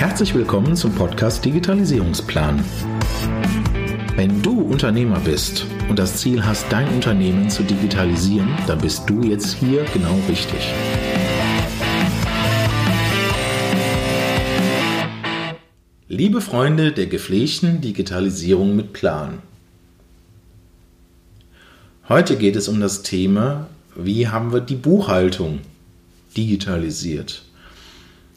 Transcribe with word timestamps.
Herzlich 0.00 0.34
willkommen 0.34 0.76
zum 0.76 0.94
Podcast 0.94 1.44
Digitalisierungsplan. 1.44 2.64
Wenn 4.16 4.40
du 4.40 4.62
Unternehmer 4.62 5.20
bist 5.20 5.66
und 5.90 5.98
das 5.98 6.16
Ziel 6.16 6.42
hast, 6.42 6.64
dein 6.72 6.88
Unternehmen 6.88 7.50
zu 7.50 7.62
digitalisieren, 7.62 8.48
dann 8.66 8.80
bist 8.80 9.10
du 9.10 9.22
jetzt 9.22 9.52
hier 9.52 9.84
genau 9.92 10.18
richtig. 10.26 10.72
Liebe 16.08 16.40
Freunde 16.40 16.92
der 16.92 17.04
gepflegten 17.04 17.82
Digitalisierung 17.82 18.74
mit 18.74 18.94
Plan. 18.94 19.42
Heute 22.08 22.38
geht 22.38 22.56
es 22.56 22.68
um 22.68 22.80
das 22.80 23.02
Thema, 23.02 23.68
wie 23.94 24.28
haben 24.28 24.50
wir 24.50 24.60
die 24.60 24.76
Buchhaltung 24.76 25.58
digitalisiert. 26.38 27.42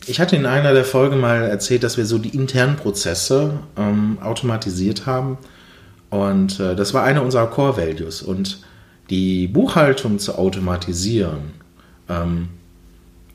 Ich 0.05 0.19
hatte 0.19 0.35
in 0.35 0.45
einer 0.45 0.73
der 0.73 0.83
Folgen 0.83 1.19
mal 1.19 1.43
erzählt, 1.43 1.83
dass 1.83 1.97
wir 1.97 2.05
so 2.05 2.17
die 2.17 2.35
internen 2.35 2.75
Prozesse 2.75 3.59
ähm, 3.77 4.17
automatisiert 4.21 5.05
haben. 5.05 5.37
Und 6.09 6.59
äh, 6.59 6.75
das 6.75 6.93
war 6.93 7.03
einer 7.03 7.23
unserer 7.23 7.47
Core 7.47 7.77
Values. 7.77 8.21
Und 8.21 8.59
die 9.09 9.47
Buchhaltung 9.47 10.19
zu 10.19 10.37
automatisieren 10.37 11.53
ähm, 12.09 12.49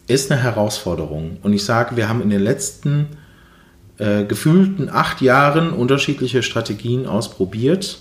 ist 0.08 0.30
eine 0.30 0.42
Herausforderung. 0.42 1.38
Und 1.42 1.54
ich 1.54 1.64
sage, 1.64 1.96
wir 1.96 2.08
haben 2.08 2.20
in 2.20 2.30
den 2.30 2.42
letzten 2.42 3.08
äh, 3.96 4.24
gefühlten 4.24 4.90
acht 4.90 5.22
Jahren 5.22 5.72
unterschiedliche 5.72 6.42
Strategien 6.42 7.06
ausprobiert. 7.06 7.98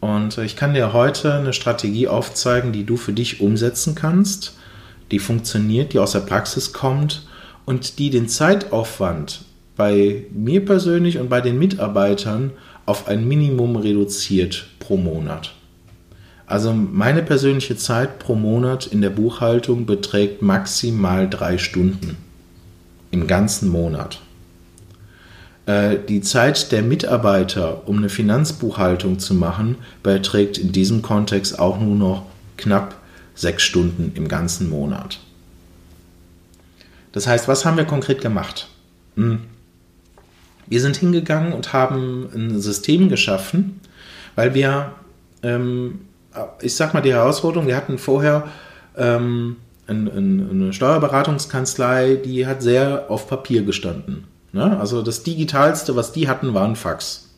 Und 0.00 0.38
äh, 0.38 0.44
ich 0.44 0.56
kann 0.56 0.72
dir 0.72 0.94
heute 0.94 1.34
eine 1.34 1.52
Strategie 1.52 2.08
aufzeigen, 2.08 2.72
die 2.72 2.84
du 2.84 2.96
für 2.96 3.12
dich 3.12 3.42
umsetzen 3.42 3.94
kannst, 3.94 4.56
die 5.10 5.18
funktioniert, 5.18 5.92
die 5.92 5.98
aus 5.98 6.12
der 6.12 6.20
Praxis 6.20 6.72
kommt 6.72 7.26
und 7.64 7.98
die 7.98 8.10
den 8.10 8.28
Zeitaufwand 8.28 9.44
bei 9.76 10.24
mir 10.32 10.64
persönlich 10.64 11.18
und 11.18 11.28
bei 11.28 11.40
den 11.40 11.58
Mitarbeitern 11.58 12.50
auf 12.86 13.08
ein 13.08 13.26
Minimum 13.26 13.76
reduziert 13.76 14.66
pro 14.78 14.96
Monat. 14.96 15.54
Also 16.46 16.72
meine 16.74 17.22
persönliche 17.22 17.76
Zeit 17.76 18.18
pro 18.18 18.34
Monat 18.34 18.86
in 18.86 19.00
der 19.00 19.10
Buchhaltung 19.10 19.86
beträgt 19.86 20.42
maximal 20.42 21.28
drei 21.28 21.56
Stunden 21.56 22.16
im 23.10 23.26
ganzen 23.26 23.70
Monat. 23.70 24.20
Äh, 25.66 25.96
die 26.08 26.20
Zeit 26.20 26.72
der 26.72 26.82
Mitarbeiter, 26.82 27.88
um 27.88 27.98
eine 27.98 28.08
Finanzbuchhaltung 28.08 29.18
zu 29.18 29.34
machen, 29.34 29.76
beträgt 30.02 30.58
in 30.58 30.72
diesem 30.72 31.02
Kontext 31.02 31.58
auch 31.58 31.80
nur 31.80 31.96
noch 31.96 32.26
knapp 32.56 32.96
sechs 33.34 33.62
Stunden 33.62 34.12
im 34.14 34.28
ganzen 34.28 34.68
Monat. 34.68 35.20
Das 37.12 37.26
heißt, 37.26 37.48
was 37.48 37.64
haben 37.64 37.76
wir 37.76 37.84
konkret 37.84 38.20
gemacht? 38.20 38.68
Hm. 39.16 39.40
Wir 40.66 40.80
sind 40.80 40.96
hingegangen 40.96 41.52
und 41.52 41.72
haben 41.72 42.28
ein 42.34 42.60
System 42.60 43.08
geschaffen, 43.08 43.80
weil 44.34 44.54
wir, 44.54 44.92
ähm, 45.42 46.00
ich 46.60 46.74
sag 46.74 46.94
mal 46.94 47.02
die 47.02 47.12
Herausforderung, 47.12 47.66
wir 47.66 47.76
hatten 47.76 47.98
vorher 47.98 48.48
ähm, 48.96 49.56
eine 49.86 50.72
Steuerberatungskanzlei, 50.72 52.16
die 52.16 52.46
hat 52.46 52.62
sehr 52.62 53.06
auf 53.08 53.28
Papier 53.28 53.64
gestanden. 53.64 54.24
Ne? 54.52 54.78
Also 54.78 55.02
das 55.02 55.22
Digitalste, 55.22 55.96
was 55.96 56.12
die 56.12 56.28
hatten, 56.28 56.54
war 56.54 56.66
ein 56.66 56.76
Fax. 56.76 57.30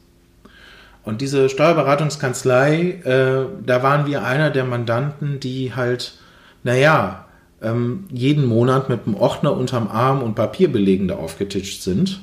Und 1.03 1.21
diese 1.21 1.49
Steuerberatungskanzlei, 1.49 3.01
äh, 3.05 3.47
da 3.65 3.83
waren 3.83 4.07
wir 4.07 4.25
einer 4.25 4.51
der 4.51 4.65
Mandanten, 4.65 5.41
die 5.41 5.75
halt, 5.75 6.15
naja, 6.63 7.24
ähm, 7.65 8.05
jeden 8.13 8.47
Monat 8.47 8.89
mit 8.89 9.07
einem 9.07 9.17
Ordner 9.17 9.57
unterm 9.57 9.89
Arm 9.89 10.23
und 10.23 10.35
Papierbelegen 10.35 11.09
da 11.09 11.17
aufgetischt 11.17 11.83
sind. 11.83 12.21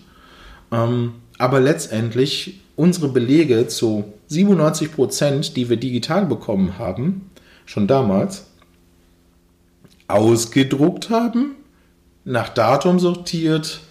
Ähm, 0.71 1.13
aber 1.37 1.59
letztendlich 1.59 2.61
unsere 2.75 3.09
Belege 3.09 3.67
zu 3.67 4.05
97 4.27 4.93
Prozent, 4.93 5.57
die 5.57 5.69
wir 5.69 5.77
digital 5.77 6.25
bekommen 6.25 6.77
haben, 6.77 7.29
schon 7.65 7.87
damals, 7.87 8.45
ausgedruckt 10.07 11.09
haben, 11.09 11.55
nach 12.23 12.49
Datum 12.49 12.99
sortiert, 12.99 13.81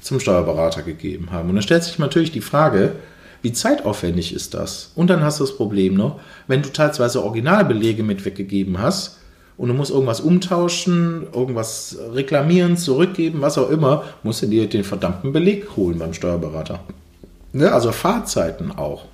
zum 0.00 0.18
Steuerberater 0.18 0.82
gegeben 0.82 1.30
haben. 1.30 1.48
Und 1.48 1.56
dann 1.56 1.62
stellt 1.62 1.84
sich 1.84 1.98
natürlich 1.98 2.32
die 2.32 2.40
Frage, 2.40 2.96
wie 3.42 3.52
zeitaufwendig 3.52 4.34
ist 4.34 4.54
das? 4.54 4.92
Und 4.94 5.10
dann 5.10 5.22
hast 5.22 5.40
du 5.40 5.44
das 5.44 5.56
Problem 5.56 5.94
noch, 5.94 6.20
wenn 6.46 6.62
du 6.62 6.72
teilweise 6.72 7.22
Originalbelege 7.22 8.02
mit 8.02 8.24
weggegeben 8.24 8.78
hast, 8.78 9.18
und 9.62 9.68
du 9.68 9.74
musst 9.74 9.92
irgendwas 9.92 10.20
umtauschen, 10.20 11.28
irgendwas 11.32 11.96
reklamieren, 12.12 12.76
zurückgeben, 12.76 13.42
was 13.42 13.58
auch 13.58 13.70
immer, 13.70 14.02
musst 14.24 14.42
du 14.42 14.48
dir 14.48 14.68
den 14.68 14.82
verdammten 14.82 15.32
Beleg 15.32 15.76
holen 15.76 16.00
beim 16.00 16.14
Steuerberater. 16.14 16.80
Ne? 17.52 17.70
Also 17.70 17.92
Fahrzeiten 17.92 18.72
auch. 18.72 19.04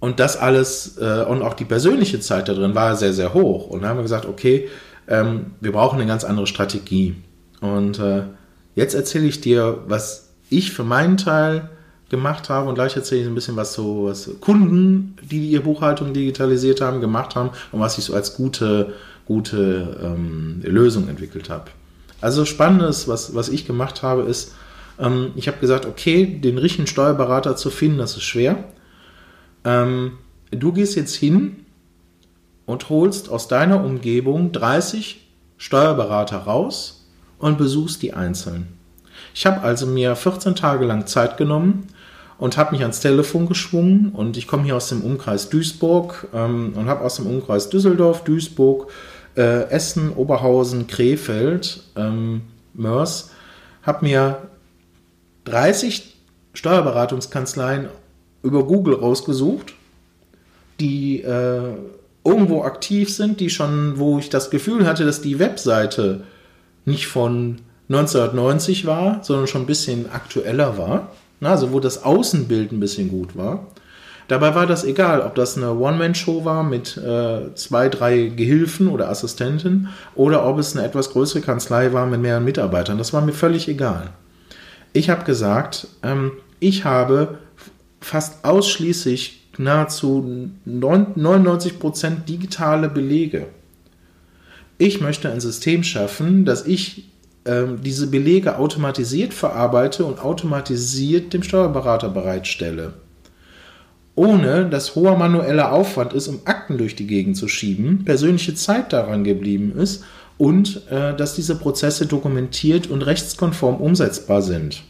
Und 0.00 0.18
das 0.18 0.36
alles 0.36 0.98
äh, 0.98 1.24
und 1.28 1.42
auch 1.42 1.54
die 1.54 1.64
persönliche 1.64 2.18
Zeit 2.18 2.48
da 2.48 2.54
drin 2.54 2.74
war 2.74 2.96
sehr, 2.96 3.12
sehr 3.12 3.34
hoch. 3.34 3.68
Und 3.68 3.82
dann 3.82 3.90
haben 3.90 3.98
wir 3.98 4.02
gesagt, 4.02 4.26
okay, 4.26 4.68
ähm, 5.06 5.52
wir 5.60 5.70
brauchen 5.70 6.00
eine 6.00 6.08
ganz 6.08 6.24
andere 6.24 6.48
Strategie. 6.48 7.14
Und 7.60 8.00
äh, 8.00 8.24
jetzt 8.74 8.94
erzähle 8.94 9.26
ich 9.26 9.40
dir, 9.40 9.78
was 9.86 10.30
ich 10.50 10.72
für 10.72 10.82
meinen 10.82 11.18
Teil 11.18 11.70
gemacht 12.12 12.50
habe 12.50 12.68
und 12.68 12.74
gleich 12.74 12.94
erzähle 12.94 13.22
ich 13.22 13.26
ein 13.26 13.34
bisschen, 13.34 13.56
was 13.56 13.72
so 13.72 14.04
was 14.04 14.30
Kunden, 14.40 15.16
die 15.22 15.48
ihre 15.48 15.62
Buchhaltung 15.62 16.12
digitalisiert 16.12 16.82
haben, 16.82 17.00
gemacht 17.00 17.34
haben 17.34 17.50
und 17.72 17.80
was 17.80 17.96
ich 17.96 18.04
so 18.04 18.14
als 18.14 18.36
gute, 18.36 18.92
gute 19.24 19.98
ähm, 20.00 20.60
Lösung 20.62 21.08
entwickelt 21.08 21.48
habe. 21.48 21.70
Also 22.20 22.44
Spannendes, 22.44 23.08
was, 23.08 23.34
was 23.34 23.48
ich 23.48 23.66
gemacht 23.66 24.02
habe, 24.02 24.22
ist, 24.22 24.54
ähm, 25.00 25.30
ich 25.36 25.48
habe 25.48 25.56
gesagt, 25.56 25.86
okay, 25.86 26.26
den 26.26 26.58
richtigen 26.58 26.86
Steuerberater 26.86 27.56
zu 27.56 27.70
finden, 27.70 27.96
das 27.96 28.14
ist 28.14 28.24
schwer. 28.24 28.62
Ähm, 29.64 30.18
du 30.50 30.70
gehst 30.72 30.96
jetzt 30.96 31.14
hin 31.14 31.64
und 32.66 32.90
holst 32.90 33.30
aus 33.30 33.48
deiner 33.48 33.82
Umgebung 33.82 34.52
30 34.52 35.26
Steuerberater 35.56 36.36
raus 36.36 37.06
und 37.38 37.56
besuchst 37.56 38.02
die 38.02 38.12
einzeln. 38.12 38.68
Ich 39.34 39.46
habe 39.46 39.62
also 39.62 39.86
mir 39.86 40.14
14 40.14 40.54
Tage 40.54 40.84
lang 40.84 41.06
Zeit 41.06 41.38
genommen 41.38 41.86
und 42.42 42.56
habe 42.56 42.72
mich 42.72 42.80
ans 42.80 42.98
Telefon 42.98 43.46
geschwungen 43.46 44.10
und 44.12 44.36
ich 44.36 44.48
komme 44.48 44.64
hier 44.64 44.74
aus 44.74 44.88
dem 44.88 45.02
Umkreis 45.02 45.48
Duisburg 45.48 46.26
ähm, 46.34 46.72
und 46.74 46.86
habe 46.86 47.02
aus 47.02 47.14
dem 47.14 47.28
Umkreis 47.28 47.70
Düsseldorf, 47.70 48.24
Duisburg, 48.24 48.90
äh, 49.36 49.70
Essen, 49.70 50.12
Oberhausen, 50.12 50.88
Krefeld, 50.88 51.84
ähm, 51.94 52.40
Mörs, 52.74 53.30
habe 53.84 54.04
mir 54.04 54.48
30 55.44 56.16
Steuerberatungskanzleien 56.54 57.88
über 58.42 58.64
Google 58.64 58.94
rausgesucht, 58.94 59.74
die 60.80 61.22
äh, 61.22 61.76
irgendwo 62.24 62.64
aktiv 62.64 63.14
sind, 63.14 63.38
die 63.38 63.50
schon, 63.50 64.00
wo 64.00 64.18
ich 64.18 64.30
das 64.30 64.50
Gefühl 64.50 64.84
hatte, 64.84 65.04
dass 65.04 65.22
die 65.22 65.38
Webseite 65.38 66.24
nicht 66.86 67.06
von 67.06 67.58
1990 67.88 68.84
war, 68.84 69.22
sondern 69.22 69.46
schon 69.46 69.62
ein 69.62 69.66
bisschen 69.66 70.10
aktueller 70.10 70.76
war 70.76 71.12
also 71.50 71.72
wo 71.72 71.80
das 71.80 72.04
Außenbild 72.04 72.72
ein 72.72 72.80
bisschen 72.80 73.08
gut 73.08 73.36
war. 73.36 73.66
Dabei 74.28 74.54
war 74.54 74.66
das 74.66 74.84
egal, 74.84 75.20
ob 75.20 75.34
das 75.34 75.56
eine 75.56 75.74
One-Man-Show 75.74 76.44
war 76.44 76.62
mit 76.62 76.96
äh, 76.96 77.54
zwei, 77.54 77.88
drei 77.88 78.28
Gehilfen 78.28 78.88
oder 78.88 79.10
Assistenten 79.10 79.88
oder 80.14 80.46
ob 80.46 80.58
es 80.58 80.76
eine 80.76 80.86
etwas 80.86 81.10
größere 81.10 81.42
Kanzlei 81.42 81.92
war 81.92 82.06
mit 82.06 82.20
mehreren 82.20 82.44
Mitarbeitern. 82.44 82.98
Das 82.98 83.12
war 83.12 83.20
mir 83.20 83.32
völlig 83.32 83.68
egal. 83.68 84.10
Ich 84.92 85.10
habe 85.10 85.24
gesagt, 85.24 85.88
ähm, 86.02 86.32
ich 86.60 86.84
habe 86.84 87.38
fast 88.00 88.44
ausschließlich 88.44 89.48
nahezu 89.58 90.50
99% 90.66 92.24
digitale 92.26 92.88
Belege. 92.88 93.46
Ich 94.78 95.00
möchte 95.00 95.30
ein 95.30 95.40
System 95.40 95.84
schaffen, 95.84 96.44
dass 96.44 96.66
ich 96.66 97.11
ähm, 97.44 97.82
diese 97.82 98.06
Belege 98.06 98.58
automatisiert 98.58 99.34
verarbeite 99.34 100.04
und 100.04 100.20
automatisiert 100.20 101.32
dem 101.32 101.42
Steuerberater 101.42 102.08
bereitstelle. 102.08 102.94
Ohne 104.14 104.68
dass 104.68 104.94
hoher 104.94 105.16
manueller 105.16 105.72
Aufwand 105.72 106.12
ist, 106.12 106.28
um 106.28 106.40
Akten 106.44 106.78
durch 106.78 106.94
die 106.94 107.06
Gegend 107.06 107.36
zu 107.36 107.48
schieben, 107.48 108.04
persönliche 108.04 108.54
Zeit 108.54 108.92
daran 108.92 109.24
geblieben 109.24 109.72
ist 109.76 110.04
und 110.38 110.82
äh, 110.90 111.16
dass 111.16 111.34
diese 111.34 111.56
Prozesse 111.56 112.06
dokumentiert 112.06 112.88
und 112.88 113.02
rechtskonform 113.02 113.76
umsetzbar 113.76 114.42
sind. 114.42 114.82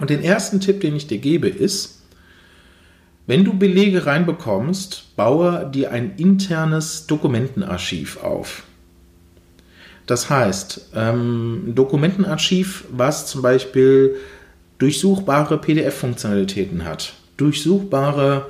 Und 0.00 0.10
den 0.10 0.22
ersten 0.22 0.60
Tipp, 0.60 0.80
den 0.80 0.96
ich 0.96 1.06
dir 1.06 1.18
gebe, 1.18 1.48
ist, 1.48 2.02
wenn 3.26 3.44
du 3.44 3.52
Belege 3.52 4.06
reinbekommst, 4.06 5.16
baue 5.16 5.70
dir 5.72 5.92
ein 5.92 6.16
internes 6.16 7.06
Dokumentenarchiv 7.06 8.22
auf. 8.22 8.64
Das 10.08 10.30
heißt, 10.30 10.88
ähm, 10.94 11.72
Dokumentenarchiv, 11.74 12.84
was 12.90 13.26
zum 13.26 13.42
Beispiel 13.42 14.16
durchsuchbare 14.78 15.58
PDF-Funktionalitäten 15.58 16.86
hat, 16.86 17.12
durchsuchbare 17.36 18.46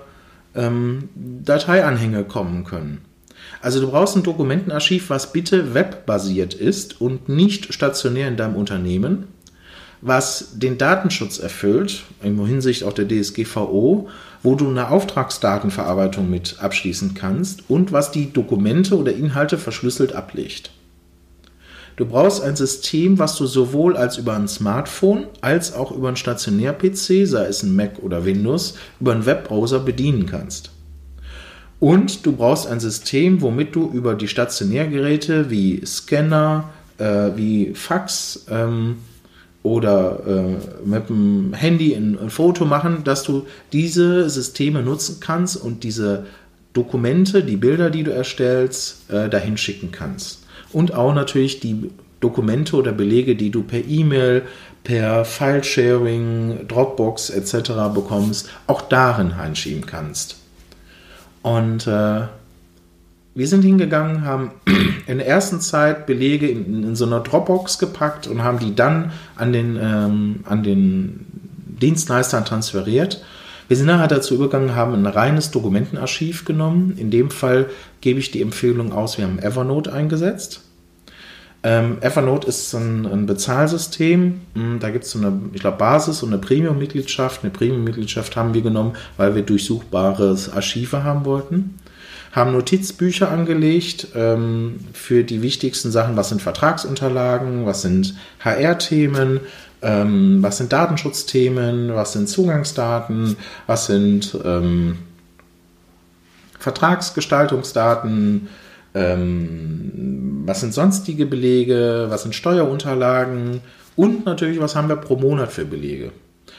ähm, 0.55 1.09
Dateianhänge 1.17 2.23
kommen 2.23 2.63
können. 2.63 2.99
Also 3.61 3.81
du 3.81 3.91
brauchst 3.91 4.15
ein 4.15 4.23
Dokumentenarchiv, 4.23 5.11
was 5.11 5.33
bitte 5.33 5.75
webbasiert 5.75 6.55
ist 6.55 7.01
und 7.01 7.29
nicht 7.29 7.75
stationär 7.75 8.29
in 8.29 8.37
deinem 8.37 8.55
Unternehmen, 8.55 9.27
was 10.01 10.61
den 10.61 10.79
Datenschutz 10.79 11.41
erfüllt, 11.41 12.05
in 12.23 12.47
Hinsicht 12.47 12.85
auch 12.85 12.93
der 12.93 13.09
DSGVO, 13.09 14.09
wo 14.45 14.55
du 14.55 14.69
eine 14.69 14.91
Auftragsdatenverarbeitung 14.91 16.31
mit 16.31 16.59
abschließen 16.61 17.15
kannst 17.15 17.69
und 17.69 17.91
was 17.91 18.13
die 18.13 18.33
Dokumente 18.33 18.97
oder 18.97 19.13
Inhalte 19.13 19.59
verschlüsselt 19.59 20.13
ablegt. 20.13 20.71
Du 21.99 22.07
brauchst 22.07 22.45
ein 22.45 22.55
System, 22.55 23.19
was 23.19 23.35
du 23.35 23.47
sowohl 23.47 23.97
als 23.97 24.19
über 24.19 24.37
ein 24.37 24.47
Smartphone 24.47 25.27
als 25.41 25.75
auch 25.75 25.91
über 25.91 26.07
einen 26.07 26.17
Stationär-PC, 26.17 27.27
sei 27.27 27.47
es 27.47 27.65
ein 27.65 27.75
Mac 27.75 27.99
oder 28.01 28.25
Windows, 28.25 28.77
über 29.01 29.11
einen 29.11 29.27
Webbrowser 29.27 29.81
bedienen 29.81 30.25
kannst. 30.25 30.71
Und 31.81 32.25
du 32.25 32.31
brauchst 32.31 32.69
ein 32.69 32.79
System, 32.79 33.43
womit 33.43 33.75
du 33.75 33.91
über 33.91 34.15
die 34.15 34.29
Stationärgeräte 34.29 35.51
wie 35.51 35.85
Scanner, 35.85 36.71
äh, 36.99 37.31
wie 37.35 37.75
Fax 37.75 38.47
ähm, 38.49 38.99
oder 39.65 40.21
äh, 40.25 40.89
mit 40.89 41.09
dem 41.09 41.53
Handy 41.53 41.97
ein, 41.97 42.17
ein, 42.17 42.31
Foto 42.31 42.65
machen, 42.65 43.03
dass 43.03 43.25
du 43.25 43.45
diese 43.73 44.31
Systeme 44.31 44.85
nutzen 44.85 45.17
kannst 45.19 45.57
und 45.57 45.83
diese 45.83 46.27
Dokumente, 46.75 47.43
die 47.43 47.57
Bilder, 47.57 47.91
die 47.91 48.05
du 48.05 48.13
erstellst, 48.13 49.11
äh, 49.11 49.29
dahin 49.29 49.57
schicken 49.57 49.91
kannst 49.91 50.38
und 50.73 50.95
auch 50.95 51.15
natürlich 51.15 51.61
die 51.61 51.91
Dokumente 52.21 52.77
oder 52.77 52.93
Belege, 52.93 53.37
die 53.37 53.51
du 53.51 53.63
per 53.63 53.85
E-Mail, 53.85 54.43
per 54.85 55.25
File-Sharing, 55.25 56.67
Dropbox 56.67 57.31
etc. 57.31 57.71
bekommst, 57.95 58.51
auch 58.67 58.83
darin 58.83 59.33
einschieben 59.33 59.87
kannst. 59.87 60.37
Und 61.43 61.87
äh, 61.87 62.23
wir 63.35 63.47
sind 63.47 63.63
hingegangen, 63.63 64.25
haben 64.25 64.51
in 65.07 65.19
der 65.19 65.27
ersten 65.29 65.61
Zeit 65.61 66.07
Belege 66.07 66.49
in, 66.49 66.83
in, 66.83 66.97
so 66.97 67.07
einer 67.07 67.21
Dropbox 67.21 67.79
gepackt 67.79 68.27
und 68.27 68.43
haben 68.43 68.59
die 68.59 68.75
dann 68.75 69.13
an 69.37 69.53
den, 69.53 69.79
ähm, 69.81 70.41
an 70.45 70.63
den 70.63 71.27
Dienstleistern 71.81 72.45
transferiert. 72.45 73.23
Wir 73.69 73.77
sind 73.77 73.87
nachher 73.87 74.09
dazu 74.09 74.35
übergegangen, 74.35 74.75
haben 74.75 74.95
ein 74.95 75.07
reines 75.07 75.51
Dokumentenarchiv 75.51 76.47
genommen. 76.47 76.95
In 76.97 77.11
dem 77.11 77.31
Fall 77.31 77.67
gebe 78.01 78.19
ich 78.19 78.31
die 78.31 78.41
Empfehlung 78.41 78.93
aus, 78.93 79.19
wir 79.19 79.27
haben 79.27 79.39
Evernote 79.39 79.93
eingesetzt. 79.93 80.63
Ähm, 81.63 81.99
Evernote 82.01 82.47
ist 82.47 82.73
ein, 82.75 83.05
ein 83.07 83.27
Bezahlsystem. 83.27 84.41
Hm, 84.55 84.79
da 84.79 84.91
gibt 84.91 85.05
es 85.05 85.11
so 85.11 85.19
eine, 85.19 85.41
ich 85.53 85.61
glaube, 85.61 85.77
Basis- 85.77 86.23
und 86.23 86.33
eine 86.33 86.39
Premium-Mitgliedschaft. 86.39 87.43
Eine 87.43 87.51
Premium-Mitgliedschaft 87.51 88.37
haben 88.37 88.55
wir 88.55 88.63
genommen, 88.63 88.95
weil 89.17 89.35
wir 89.35 89.43
durchsuchbare 89.43 90.37
Archive 90.55 91.03
haben 91.03 91.25
wollten. 91.25 91.75
Haben 92.33 92.53
Notizbücher 92.53 93.31
angelegt 93.31 94.09
ähm, 94.15 94.81
für 94.93 95.25
die 95.25 95.43
wichtigsten 95.43 95.91
Sachen. 95.91 96.17
Was 96.17 96.29
sind 96.29 96.41
Vertragsunterlagen? 96.41 97.67
Was 97.67 97.83
sind 97.83 98.15
HR-Themen? 98.41 99.41
Ähm, 99.83 100.43
was 100.43 100.59
sind 100.59 100.73
Datenschutzthemen? 100.73 101.95
Was 101.95 102.13
sind 102.13 102.29
Zugangsdaten? 102.29 103.37
Was 103.67 103.87
sind 103.87 104.37
ähm, 104.45 104.99
Vertragsgestaltungsdaten? 106.59 108.49
Ähm, 108.95 110.43
was 110.47 110.61
sind 110.61 110.75
sonstige 110.75 111.27
Belege? 111.27 112.07
Was 112.09 112.23
sind 112.23 112.35
Steuerunterlagen? 112.35 113.61
Und 113.97 114.27
natürlich, 114.27 114.61
was 114.61 114.77
haben 114.77 114.89
wir 114.89 114.97
pro 114.97 115.17
Monat 115.17 115.53
für 115.53 115.65
Belege? 115.65 116.13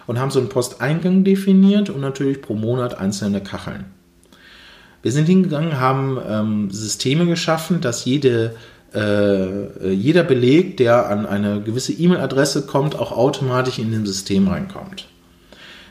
Und 0.08 0.20
haben 0.20 0.32
so 0.32 0.40
einen 0.40 0.50
Posteingang 0.50 1.24
definiert 1.24 1.90
und 1.90 2.02
natürlich 2.02 2.42
pro 2.42 2.56
Monat 2.56 2.98
einzelne 2.98 3.42
Kacheln. 3.42 3.86
Wir 5.02 5.12
sind 5.12 5.26
hingegangen, 5.26 5.80
haben 5.80 6.20
ähm, 6.28 6.72
Systeme 6.72 7.26
geschaffen, 7.26 7.80
dass 7.80 8.06
jede, 8.06 8.56
äh, 8.94 9.92
jeder 9.92 10.24
Beleg, 10.24 10.78
der 10.78 11.08
an 11.10 11.26
eine 11.26 11.62
gewisse 11.62 11.94
E-Mail-Adresse 11.94 12.66
kommt, 12.66 12.98
auch 12.98 13.12
automatisch 13.12 13.80
in 13.80 13.92
dem 13.92 14.06
System 14.06 14.48
reinkommt. 14.48 15.08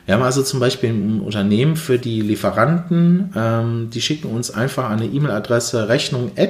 Wir 0.07 0.15
haben 0.15 0.23
also 0.23 0.43
zum 0.43 0.59
Beispiel 0.59 0.89
ein 0.91 1.21
Unternehmen 1.21 1.77
für 1.77 1.99
die 1.99 2.23
Lieferanten, 2.23 3.31
ähm, 3.37 3.91
die 3.93 4.01
schicken 4.01 4.29
uns 4.29 4.51
einfach 4.51 4.89
eine 4.89 5.05
E-Mail-Adresse 5.05 5.89
rechnung.de, 5.89 6.41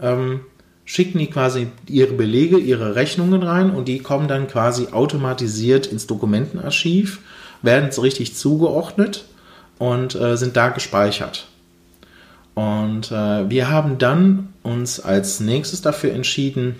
ähm, 0.00 0.40
schicken 0.86 1.18
die 1.18 1.26
quasi 1.26 1.66
ihre 1.86 2.14
Belege, 2.14 2.56
ihre 2.56 2.94
Rechnungen 2.94 3.42
rein 3.42 3.70
und 3.70 3.86
die 3.86 3.98
kommen 3.98 4.28
dann 4.28 4.48
quasi 4.48 4.88
automatisiert 4.90 5.86
ins 5.86 6.06
Dokumentenarchiv, 6.06 7.20
werden 7.60 7.92
so 7.92 8.00
richtig 8.00 8.34
zugeordnet 8.34 9.26
und 9.78 10.14
äh, 10.14 10.38
sind 10.38 10.56
da 10.56 10.70
gespeichert. 10.70 11.48
Und 12.58 13.12
äh, 13.12 13.48
wir 13.48 13.70
haben 13.70 13.98
dann 13.98 14.48
uns 14.64 14.98
als 14.98 15.38
nächstes 15.38 15.80
dafür 15.80 16.12
entschieden, 16.12 16.74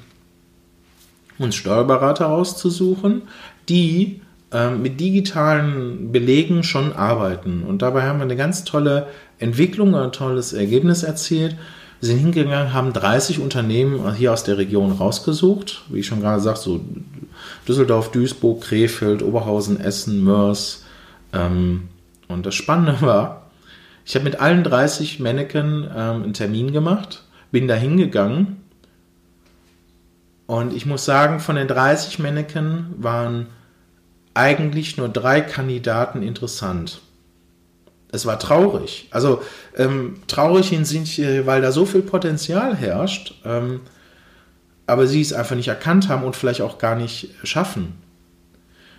uns 1.38 1.54
Steuerberater 1.54 2.28
auszusuchen, 2.30 3.22
die 3.68 4.20
ähm, 4.50 4.82
mit 4.82 4.98
digitalen 4.98 6.10
Belegen 6.10 6.64
schon 6.64 6.92
arbeiten. 6.94 7.62
Und 7.62 7.82
dabei 7.82 8.02
haben 8.02 8.18
wir 8.18 8.24
eine 8.24 8.34
ganz 8.34 8.64
tolle 8.64 9.06
Entwicklung, 9.38 9.94
ein 9.94 10.10
tolles 10.10 10.52
Ergebnis 10.52 11.04
erzielt. 11.04 11.54
Wir 12.00 12.08
sind 12.08 12.18
hingegangen, 12.18 12.72
haben 12.72 12.92
30 12.92 13.38
Unternehmen 13.38 14.12
hier 14.16 14.32
aus 14.32 14.42
der 14.42 14.58
Region 14.58 14.90
rausgesucht. 14.90 15.84
Wie 15.90 16.00
ich 16.00 16.06
schon 16.08 16.22
gerade 16.22 16.42
sagte, 16.42 16.60
so 16.60 16.80
Düsseldorf, 17.68 18.10
Duisburg, 18.10 18.62
Krefeld, 18.62 19.22
Oberhausen, 19.22 19.78
Essen, 19.78 20.24
Mörs. 20.24 20.82
Ähm, 21.32 21.84
und 22.26 22.46
das 22.46 22.56
Spannende 22.56 23.00
war, 23.00 23.47
ich 24.08 24.14
habe 24.14 24.24
mit 24.24 24.40
allen 24.40 24.64
30 24.64 25.20
Mannequin 25.20 25.84
ähm, 25.94 26.22
einen 26.22 26.32
Termin 26.32 26.72
gemacht, 26.72 27.24
bin 27.52 27.68
da 27.68 27.74
hingegangen 27.74 28.56
und 30.46 30.72
ich 30.72 30.86
muss 30.86 31.04
sagen, 31.04 31.40
von 31.40 31.56
den 31.56 31.68
30 31.68 32.18
Mannequin 32.18 32.86
waren 32.96 33.48
eigentlich 34.32 34.96
nur 34.96 35.10
drei 35.10 35.42
Kandidaten 35.42 36.22
interessant. 36.22 37.02
Es 38.10 38.24
war 38.24 38.38
traurig. 38.38 39.08
Also 39.10 39.42
ähm, 39.76 40.16
traurig 40.26 40.70
hinsichtlich, 40.70 41.44
weil 41.44 41.60
da 41.60 41.70
so 41.70 41.84
viel 41.84 42.00
Potenzial 42.00 42.74
herrscht, 42.74 43.34
ähm, 43.44 43.82
aber 44.86 45.06
sie 45.06 45.20
es 45.20 45.34
einfach 45.34 45.54
nicht 45.54 45.68
erkannt 45.68 46.08
haben 46.08 46.24
und 46.24 46.34
vielleicht 46.34 46.62
auch 46.62 46.78
gar 46.78 46.96
nicht 46.96 47.34
schaffen. 47.42 48.00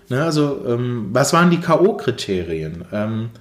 Ne, 0.10 0.24
also, 0.24 0.64
ähm, 0.68 1.08
was 1.14 1.34
waren 1.34 1.50
die 1.50 1.60
K.O.-Kriterien? 1.60 2.86
Ähm, 2.92 3.32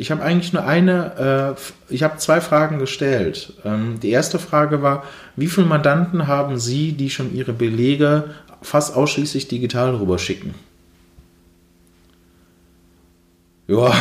ich 0.00 0.10
habe 0.10 0.22
eigentlich 0.22 0.52
nur 0.52 0.64
eine, 0.64 1.56
äh, 1.56 1.92
ich 1.94 2.02
habe 2.02 2.16
zwei 2.16 2.40
Fragen 2.40 2.78
gestellt. 2.78 3.52
Ähm, 3.64 4.00
die 4.00 4.10
erste 4.10 4.38
Frage 4.38 4.82
war, 4.82 5.04
wie 5.36 5.46
viele 5.46 5.66
Mandanten 5.66 6.26
haben 6.26 6.58
Sie, 6.58 6.92
die 6.92 7.10
schon 7.10 7.34
ihre 7.34 7.52
Belege 7.52 8.30
fast 8.62 8.96
ausschließlich 8.96 9.48
digital 9.48 9.94
rüberschicken? 9.94 10.54
ja, 13.70 13.92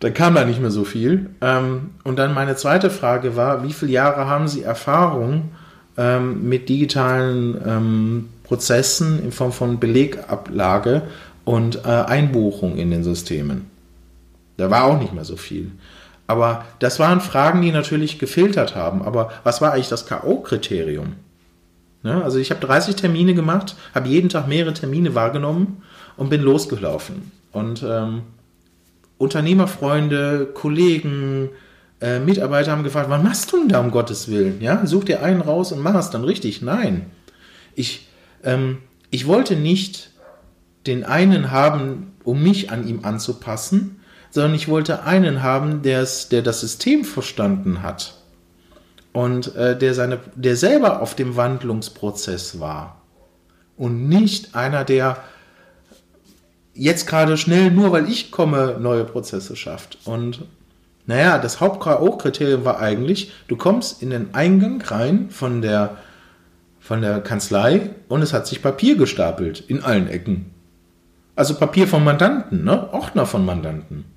da 0.00 0.10
kam 0.10 0.34
da 0.34 0.44
nicht 0.44 0.60
mehr 0.60 0.70
so 0.70 0.84
viel. 0.84 1.30
Ähm, 1.40 1.90
und 2.04 2.18
dann 2.18 2.34
meine 2.34 2.56
zweite 2.56 2.90
Frage 2.90 3.36
war, 3.36 3.64
wie 3.64 3.72
viele 3.72 3.92
Jahre 3.92 4.26
haben 4.26 4.48
Sie 4.48 4.62
Erfahrung 4.62 5.50
ähm, 5.96 6.48
mit 6.48 6.68
digitalen 6.68 7.56
ähm, 7.66 8.28
Prozessen 8.44 9.22
in 9.22 9.32
Form 9.32 9.52
von 9.52 9.80
Belegablage 9.80 11.02
und 11.44 11.84
äh, 11.84 11.88
Einbuchung 11.88 12.76
in 12.76 12.90
den 12.90 13.02
Systemen? 13.02 13.71
Da 14.62 14.70
war 14.70 14.84
auch 14.84 15.00
nicht 15.00 15.12
mehr 15.12 15.24
so 15.24 15.36
viel. 15.36 15.72
Aber 16.28 16.64
das 16.78 17.00
waren 17.00 17.20
Fragen, 17.20 17.60
die 17.62 17.72
natürlich 17.72 18.20
gefiltert 18.20 18.76
haben. 18.76 19.02
Aber 19.02 19.32
was 19.42 19.60
war 19.60 19.72
eigentlich 19.72 19.88
das 19.88 20.06
K.O.-Kriterium? 20.06 21.14
Ne? 22.04 22.22
Also 22.22 22.38
ich 22.38 22.50
habe 22.50 22.64
30 22.64 22.94
Termine 22.94 23.34
gemacht, 23.34 23.74
habe 23.92 24.08
jeden 24.08 24.28
Tag 24.28 24.46
mehrere 24.46 24.72
Termine 24.72 25.16
wahrgenommen 25.16 25.82
und 26.16 26.30
bin 26.30 26.42
losgelaufen. 26.42 27.32
Und 27.50 27.82
ähm, 27.82 28.22
Unternehmerfreunde, 29.18 30.46
Kollegen, 30.54 31.50
äh, 32.00 32.20
Mitarbeiter 32.20 32.70
haben 32.70 32.84
gefragt, 32.84 33.10
wann 33.10 33.24
machst 33.24 33.52
du 33.52 33.58
denn 33.58 33.68
da 33.68 33.80
um 33.80 33.90
Gottes 33.90 34.28
Willen? 34.28 34.60
Ja, 34.60 34.86
such 34.86 35.04
dir 35.04 35.24
einen 35.24 35.40
raus 35.40 35.72
und 35.72 35.80
mach 35.80 35.96
es 35.96 36.10
dann 36.10 36.22
richtig. 36.22 36.62
Nein. 36.62 37.06
Ich, 37.74 38.06
ähm, 38.44 38.78
ich 39.10 39.26
wollte 39.26 39.56
nicht 39.56 40.10
den 40.86 41.02
einen 41.02 41.50
haben, 41.50 42.12
um 42.22 42.42
mich 42.42 42.70
an 42.70 42.86
ihm 42.86 43.00
anzupassen, 43.04 44.01
sondern 44.32 44.54
ich 44.54 44.66
wollte 44.66 45.04
einen 45.04 45.42
haben, 45.42 45.82
der 45.82 46.00
das 46.02 46.60
System 46.60 47.04
verstanden 47.04 47.82
hat 47.82 48.14
und 49.12 49.54
äh, 49.54 49.78
der, 49.78 49.94
seine, 49.94 50.20
der 50.34 50.56
selber 50.56 51.02
auf 51.02 51.14
dem 51.14 51.36
Wandlungsprozess 51.36 52.58
war. 52.58 53.02
Und 53.76 54.08
nicht 54.08 54.54
einer, 54.54 54.84
der 54.84 55.18
jetzt 56.72 57.06
gerade 57.06 57.36
schnell, 57.36 57.70
nur 57.70 57.92
weil 57.92 58.08
ich 58.08 58.30
komme, 58.30 58.78
neue 58.80 59.04
Prozesse 59.04 59.54
schafft. 59.54 59.98
Und 60.06 60.46
naja, 61.04 61.38
das 61.38 61.60
Haupt-K.O.-Kriterium 61.60 62.64
war 62.64 62.80
eigentlich, 62.80 63.32
du 63.48 63.56
kommst 63.56 64.02
in 64.02 64.08
den 64.08 64.34
Eingang 64.34 64.80
rein 64.80 65.28
von 65.28 65.60
der, 65.60 65.98
von 66.80 67.02
der 67.02 67.20
Kanzlei 67.20 67.90
und 68.08 68.22
es 68.22 68.32
hat 68.32 68.46
sich 68.46 68.62
Papier 68.62 68.96
gestapelt 68.96 69.60
in 69.60 69.84
allen 69.84 70.08
Ecken. 70.08 70.54
Also 71.36 71.54
Papier 71.54 71.86
von 71.86 72.02
Mandanten, 72.02 72.64
ne? 72.64 72.92
Ordner 72.92 73.26
von 73.26 73.44
Mandanten. 73.44 74.11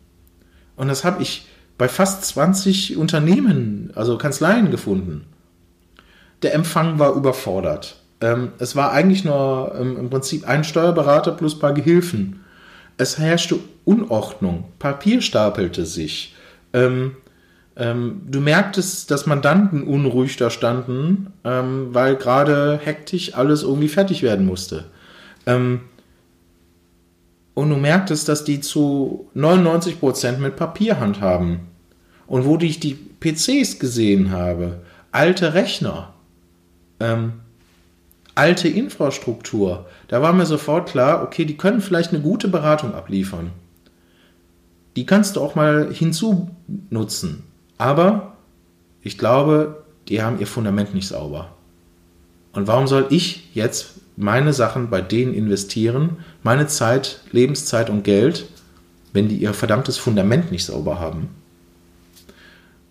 Und 0.76 0.88
das 0.88 1.04
habe 1.04 1.22
ich 1.22 1.48
bei 1.78 1.88
fast 1.88 2.26
20 2.26 2.98
Unternehmen, 2.98 3.92
also 3.96 4.18
Kanzleien 4.18 4.72
gefunden. 4.72 5.26
Der 6.42 6.54
Empfang 6.54 7.00
war 7.00 7.16
überfordert. 7.16 7.98
Ähm, 8.22 8.54
es 8.60 8.76
war 8.76 8.92
eigentlich 8.92 9.26
nur 9.26 9.76
ähm, 9.80 9.98
im 9.98 10.10
Prinzip 10.10 10.48
ein 10.48 10.64
Steuerberater 10.64 11.32
plus 11.32 11.56
ein 11.56 11.60
paar 11.60 11.74
Gehilfen. 11.74 12.42
Es 12.98 13.18
herrschte 13.18 13.60
Unordnung, 13.84 14.66
Papier 14.80 15.22
stapelte 15.22 15.86
sich. 15.86 16.34
Ähm, 16.74 17.18
du 17.78 18.40
merktest, 18.40 19.12
dass 19.12 19.26
Mandanten 19.26 19.84
unruhig 19.84 20.38
da 20.38 20.50
standen, 20.50 21.34
weil 21.44 22.16
gerade 22.16 22.80
hektisch 22.82 23.34
alles 23.34 23.64
irgendwie 23.64 23.90
fertig 23.90 24.24
werden 24.24 24.46
musste. 24.46 24.86
Und 27.56 27.70
du 27.70 27.78
merktest, 27.78 28.30
dass 28.30 28.44
die 28.44 28.60
zu 28.60 29.28
99% 29.36 30.38
mit 30.38 30.58
Papier 30.58 31.00
handhaben. 31.00 31.62
Und 32.28 32.46
wo 32.46 32.58
ich 32.58 32.80
die 32.80 32.94
PCs 32.94 33.80
gesehen 33.80 34.32
habe, 34.32 34.82
alte 35.12 35.54
Rechner, 35.54 36.14
ähm, 37.00 37.34
alte 38.36 38.68
Infrastruktur, 38.68 39.86
da 40.10 40.22
war 40.22 40.34
mir 40.34 40.46
sofort 40.46 40.90
klar, 40.90 41.24
okay, 41.24 41.46
die 41.46 41.58
können 41.58 41.82
vielleicht 41.82 42.12
eine 42.12 42.22
gute 42.22 42.50
Beratung 42.50 42.94
abliefern. 42.94 43.52
Die 44.98 45.06
kannst 45.06 45.36
du 45.36 45.42
auch 45.42 45.56
mal 45.56 45.92
hinzunutzen. 45.94 47.44
Aber 47.78 48.36
ich 49.02 49.18
glaube, 49.18 49.84
die 50.10 50.22
haben 50.22 50.40
ihr 50.40 50.48
Fundament 50.48 50.94
nicht 50.94 51.08
sauber. 51.08 51.54
Und 52.54 52.68
warum 52.68 52.88
soll 52.88 53.08
ich 53.10 53.54
jetzt 53.54 53.96
meine 54.18 54.54
Sachen 54.54 54.90
bei 54.90 55.02
denen 55.02 55.34
investieren, 55.34 56.18
meine 56.44 56.68
Zeit, 56.68 57.22
Lebenszeit 57.32 57.90
und 57.90 58.04
Geld, 58.04 58.46
wenn 59.14 59.28
die 59.28 59.38
ihr 59.38 59.54
verdammtes 59.54 59.98
Fundament 59.98 60.52
nicht 60.52 60.66
sauber 60.66 61.00
haben? 61.00 61.30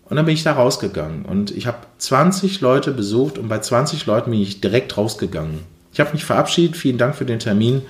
Und 0.07 0.17
dann 0.17 0.25
bin 0.25 0.35
ich 0.35 0.43
da 0.43 0.53
rausgegangen 0.53 1.25
und 1.25 1.49
ich 1.51 1.65
habe 1.65 1.79
20 1.97 2.61
Leute 2.61 2.91
besucht 2.91 3.39
und 3.39 3.47
bei 3.47 3.59
20 3.59 4.05
Leuten 4.05 4.31
bin 4.31 4.39
ich 4.39 4.61
direkt 4.61 4.97
rausgegangen. 4.97 5.61
Ich 5.93 5.99
habe 5.99 6.11
mich 6.13 6.25
verabschiedet, 6.25 6.77
vielen 6.77 6.99
Dank 6.99 7.15
für 7.15 7.25
den 7.25 7.39
Termin 7.39 7.81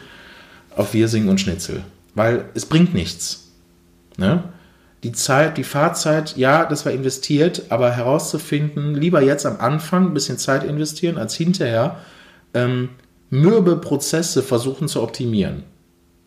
auf 0.76 0.94
Wirsing 0.94 1.28
und 1.28 1.42
Schnitzel, 1.42 1.84
weil 2.14 2.46
es 2.54 2.66
bringt 2.66 2.94
nichts. 2.94 3.52
Ne? 4.18 4.44
Die 5.04 5.12
Zeit, 5.12 5.58
die 5.58 5.64
Fahrzeit, 5.64 6.38
ja, 6.38 6.66
das 6.66 6.86
war 6.86 6.94
investiert, 6.94 7.64
aber 7.70 7.92
herauszufinden, 7.92 8.96
lieber 8.96 9.22
jetzt 9.22 9.46
am 9.46 9.60
Anfang 9.60 10.08
ein 10.08 10.14
bisschen 10.14 10.38
Zeit 10.38 10.64
investieren, 10.64 11.18
als 11.18 11.36
hinterher 11.36 11.98
ähm, 12.54 12.90
mürbe 13.30 13.78
Prozesse 13.78 14.44
versuchen 14.44 14.88
zu 14.88 15.02
optimieren. 15.02 15.64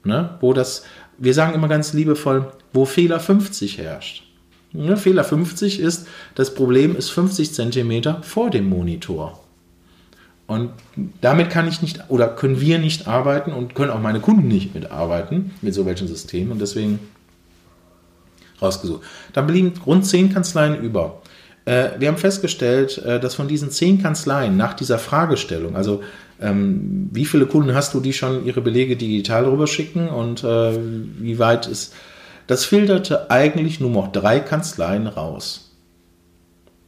Ne? 0.05 0.37
Wo 0.41 0.53
das, 0.53 0.85
wir 1.19 1.35
sagen 1.35 1.55
immer 1.55 1.69
ganz 1.69 1.93
liebevoll, 1.93 2.53
wo 2.73 2.85
Fehler 2.85 3.21
50 3.21 3.79
herrscht. 3.79 4.25
Ne? 4.73 4.97
Fehler 4.97 5.25
50 5.25 5.81
ist, 5.81 6.07
das 6.35 6.55
Problem 6.55 6.97
ist 6.97 7.11
50 7.11 7.53
Zentimeter 7.53 8.23
vor 8.23 8.51
dem 8.51 8.69
Monitor. 8.69 9.41
Und 10.47 10.71
damit 11.21 11.51
kann 11.51 11.69
ich 11.69 11.83
nicht 11.83 12.05
oder 12.09 12.27
können 12.29 12.61
wir 12.61 12.79
nicht 12.79 13.07
arbeiten 13.07 13.53
und 13.53 13.75
können 13.75 13.91
auch 13.91 14.01
meine 14.01 14.21
Kunden 14.21 14.49
nicht 14.49 14.75
mitarbeiten 14.75 15.53
mit 15.61 15.75
so 15.75 15.85
welchen 15.85 16.09
Systemen. 16.09 16.53
Und 16.53 16.61
deswegen 16.61 16.99
rausgesucht. 18.61 19.03
Dann 19.33 19.47
blieben 19.47 19.75
rund 19.85 20.07
zehn 20.07 20.33
Kanzleien 20.33 20.81
über. 20.81 21.21
Äh, 21.69 22.01
wir 22.01 22.09
haben 22.09 22.17
festgestellt, 22.17 22.97
äh, 23.05 23.21
dass 23.21 23.35
von 23.35 23.47
diesen 23.47 23.71
zehn 23.71 24.01
Kanzleien 24.01 24.57
nach 24.57 24.73
dieser 24.73 24.99
Fragestellung, 24.99 25.77
also 25.77 26.03
ähm, 26.41 27.11
wie 27.13 27.27
viele 27.27 27.45
Kunden 27.45 27.75
hast 27.75 27.93
du, 27.93 28.01
die 28.01 28.15
schon 28.15 28.47
ihre 28.47 28.63
Belege 28.63 28.97
digital 28.97 29.45
rüberschicken 29.45 30.09
und 30.09 30.43
äh, 30.45 30.79
wie 31.19 31.39
weit 31.39 31.67
ist, 31.67 31.95
das 32.47 32.65
filterte 32.65 33.31
eigentlich 33.31 33.81
nur 33.81 33.91
noch 33.91 34.11
drei 34.11 34.41
Kanzleien 34.41 35.07
raus. 35.07 35.75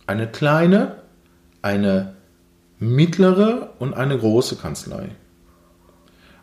Eine 0.06 0.26
kleine, 0.26 0.94
eine 1.60 2.14
mittlere 2.78 3.74
und 3.80 3.92
eine 3.92 4.16
große 4.16 4.56
Kanzlei. 4.56 5.10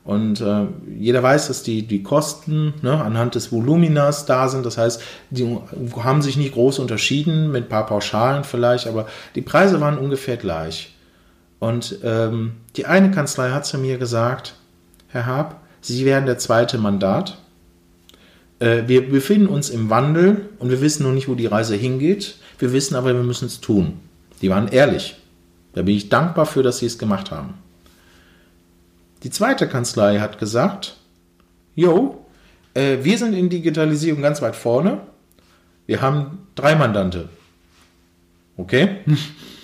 Und 0.07 0.39
äh, 0.39 0.67
jeder 0.97 1.21
weiß, 1.21 1.49
dass 1.49 1.63
die, 1.63 1.85
die 1.85 2.01
Kosten 2.01 2.73
ne, 2.81 2.93
anhand 2.93 3.35
des 3.35 3.51
Voluminas 3.51 4.25
da 4.25 4.47
sind. 4.47 4.65
Das 4.65 4.77
heißt, 4.77 5.01
die 5.31 5.57
haben 6.01 6.21
sich 6.21 6.37
nicht 6.37 6.53
groß 6.53 6.79
unterschieden, 6.79 7.51
mit 7.51 7.65
ein 7.65 7.69
paar 7.69 7.85
Pauschalen 7.85 8.45
vielleicht, 8.45 8.87
aber 8.87 9.07
die 9.35 9.41
Preise 9.41 9.81
waren 9.81 9.97
ungefähr 9.97 10.37
gleich. 10.37 10.95
Und 11.59 11.99
ähm, 12.05 12.53
die 12.77 12.85
eine 12.85 13.11
Kanzlei 13.11 13.49
hat 13.49 13.65
zu 13.65 13.77
mir 13.79 13.97
gesagt, 13.97 14.55
Herr 15.09 15.25
Hab, 15.25 15.61
Sie 15.81 16.05
werden 16.05 16.25
der 16.25 16.37
zweite 16.37 16.77
Mandat. 16.77 17.39
Äh, 18.59 18.83
wir 18.87 19.09
befinden 19.09 19.47
uns 19.47 19.69
im 19.69 19.89
Wandel 19.89 20.47
und 20.59 20.69
wir 20.69 20.79
wissen 20.79 21.03
noch 21.03 21.11
nicht, 21.11 21.27
wo 21.27 21.35
die 21.35 21.47
Reise 21.47 21.75
hingeht. 21.75 22.37
Wir 22.59 22.71
wissen 22.71 22.95
aber, 22.95 23.13
wir 23.13 23.23
müssen 23.23 23.47
es 23.47 23.59
tun. 23.59 23.99
Die 24.41 24.49
waren 24.49 24.69
ehrlich. 24.69 25.17
Da 25.73 25.81
bin 25.81 25.97
ich 25.97 26.07
dankbar 26.07 26.45
für, 26.45 26.63
dass 26.63 26.77
sie 26.77 26.85
es 26.85 26.97
gemacht 26.97 27.29
haben. 27.29 27.55
Die 29.23 29.29
zweite 29.29 29.67
Kanzlei 29.67 30.19
hat 30.19 30.39
gesagt, 30.39 30.97
Jo, 31.75 32.25
äh, 32.73 32.97
wir 33.03 33.17
sind 33.17 33.33
in 33.33 33.49
Digitalisierung 33.49 34.21
ganz 34.21 34.41
weit 34.41 34.55
vorne. 34.55 35.01
Wir 35.85 36.01
haben 36.01 36.47
drei 36.55 36.75
Mandante. 36.75 37.29
Okay? 38.57 38.97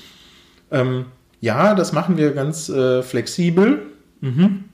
ähm, 0.72 1.06
ja, 1.42 1.74
das 1.74 1.92
machen 1.92 2.18
wir 2.18 2.32
ganz 2.32 2.70
äh, 2.70 3.02
flexibel. 3.02 3.88
Mhm. 4.22 4.66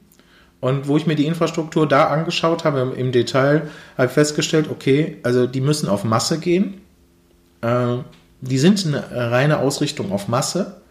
Und 0.59 0.87
wo 0.87 0.97
ich 0.97 1.07
mir 1.07 1.15
die 1.15 1.25
Infrastruktur 1.25 1.87
da 1.87 2.07
angeschaut 2.07 2.65
habe 2.65 2.93
im 2.97 3.13
Detail, 3.13 3.69
habe 3.97 4.07
ich 4.07 4.11
festgestellt, 4.11 4.69
okay, 4.69 5.17
also 5.23 5.47
die 5.47 5.61
müssen 5.61 5.87
auf 5.87 6.03
Masse 6.03 6.39
gehen. 6.39 6.81
Äh, 7.61 7.97
die 8.41 8.57
sind 8.57 8.85
eine 8.85 9.31
reine 9.31 9.59
Ausrichtung 9.59 10.11
auf 10.11 10.27
Masse. 10.27 10.81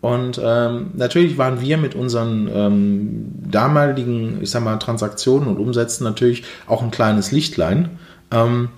Und 0.00 0.40
ähm, 0.42 0.90
natürlich 0.94 1.38
waren 1.38 1.60
wir 1.60 1.78
mit 1.78 1.94
unseren 1.94 2.48
ähm, 2.52 3.32
damaligen, 3.50 4.38
ich 4.42 4.50
sag 4.50 4.62
mal, 4.62 4.76
Transaktionen 4.76 5.48
und 5.48 5.58
Umsätzen 5.58 6.04
natürlich 6.04 6.44
auch 6.66 6.82
ein 6.82 6.90
kleines 6.90 7.32
Lichtlein. 7.32 7.98
Ähm, 8.30 8.68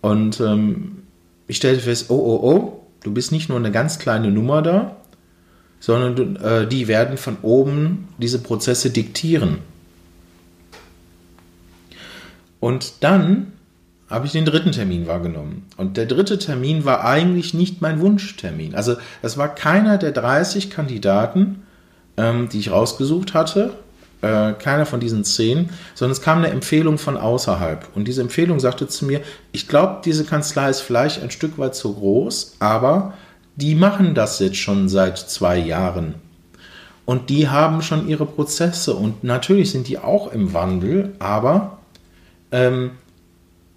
und 0.00 0.40
ähm, 0.40 1.02
ich 1.46 1.56
stellte 1.56 1.82
fest, 1.82 2.10
oh, 2.10 2.14
oh, 2.14 2.40
oh, 2.42 2.86
du 3.02 3.12
bist 3.12 3.32
nicht 3.32 3.48
nur 3.48 3.58
eine 3.58 3.72
ganz 3.72 3.98
kleine 3.98 4.30
Nummer 4.30 4.62
da, 4.62 4.96
sondern 5.80 6.36
äh, 6.36 6.66
die 6.66 6.88
werden 6.88 7.16
von 7.16 7.38
oben 7.42 8.08
diese 8.18 8.38
Prozesse 8.38 8.90
diktieren. 8.90 9.58
Und 12.60 13.02
dann 13.02 13.52
habe 14.10 14.26
ich 14.26 14.32
den 14.32 14.44
dritten 14.44 14.72
Termin 14.72 15.06
wahrgenommen. 15.06 15.66
Und 15.76 15.96
der 15.96 16.06
dritte 16.06 16.38
Termin 16.38 16.84
war 16.84 17.04
eigentlich 17.04 17.54
nicht 17.54 17.80
mein 17.80 18.00
Wunschtermin. 18.00 18.74
Also 18.74 18.96
es 19.22 19.38
war 19.38 19.54
keiner 19.54 19.98
der 19.98 20.10
30 20.10 20.68
Kandidaten, 20.68 21.62
ähm, 22.16 22.48
die 22.48 22.58
ich 22.58 22.72
rausgesucht 22.72 23.34
hatte, 23.34 23.72
äh, 24.22 24.52
keiner 24.52 24.84
von 24.84 25.00
diesen 25.00 25.24
zehn, 25.24 25.70
sondern 25.94 26.12
es 26.12 26.22
kam 26.22 26.38
eine 26.38 26.48
Empfehlung 26.48 26.98
von 26.98 27.16
außerhalb. 27.16 27.88
Und 27.94 28.08
diese 28.08 28.20
Empfehlung 28.20 28.58
sagte 28.58 28.88
zu 28.88 29.04
mir, 29.04 29.20
ich 29.52 29.68
glaube, 29.68 30.00
diese 30.04 30.24
Kanzlei 30.24 30.68
ist 30.68 30.80
vielleicht 30.80 31.22
ein 31.22 31.30
Stück 31.30 31.56
weit 31.56 31.74
zu 31.74 31.94
groß, 31.94 32.56
aber 32.58 33.14
die 33.56 33.74
machen 33.74 34.14
das 34.14 34.38
jetzt 34.40 34.56
schon 34.56 34.88
seit 34.88 35.18
zwei 35.18 35.56
Jahren. 35.56 36.16
Und 37.06 37.30
die 37.30 37.48
haben 37.48 37.82
schon 37.82 38.08
ihre 38.08 38.26
Prozesse 38.26 38.94
und 38.94 39.24
natürlich 39.24 39.70
sind 39.70 39.88
die 39.88 39.98
auch 39.98 40.32
im 40.32 40.52
Wandel, 40.52 41.14
aber 41.18 41.78
ähm, 42.52 42.92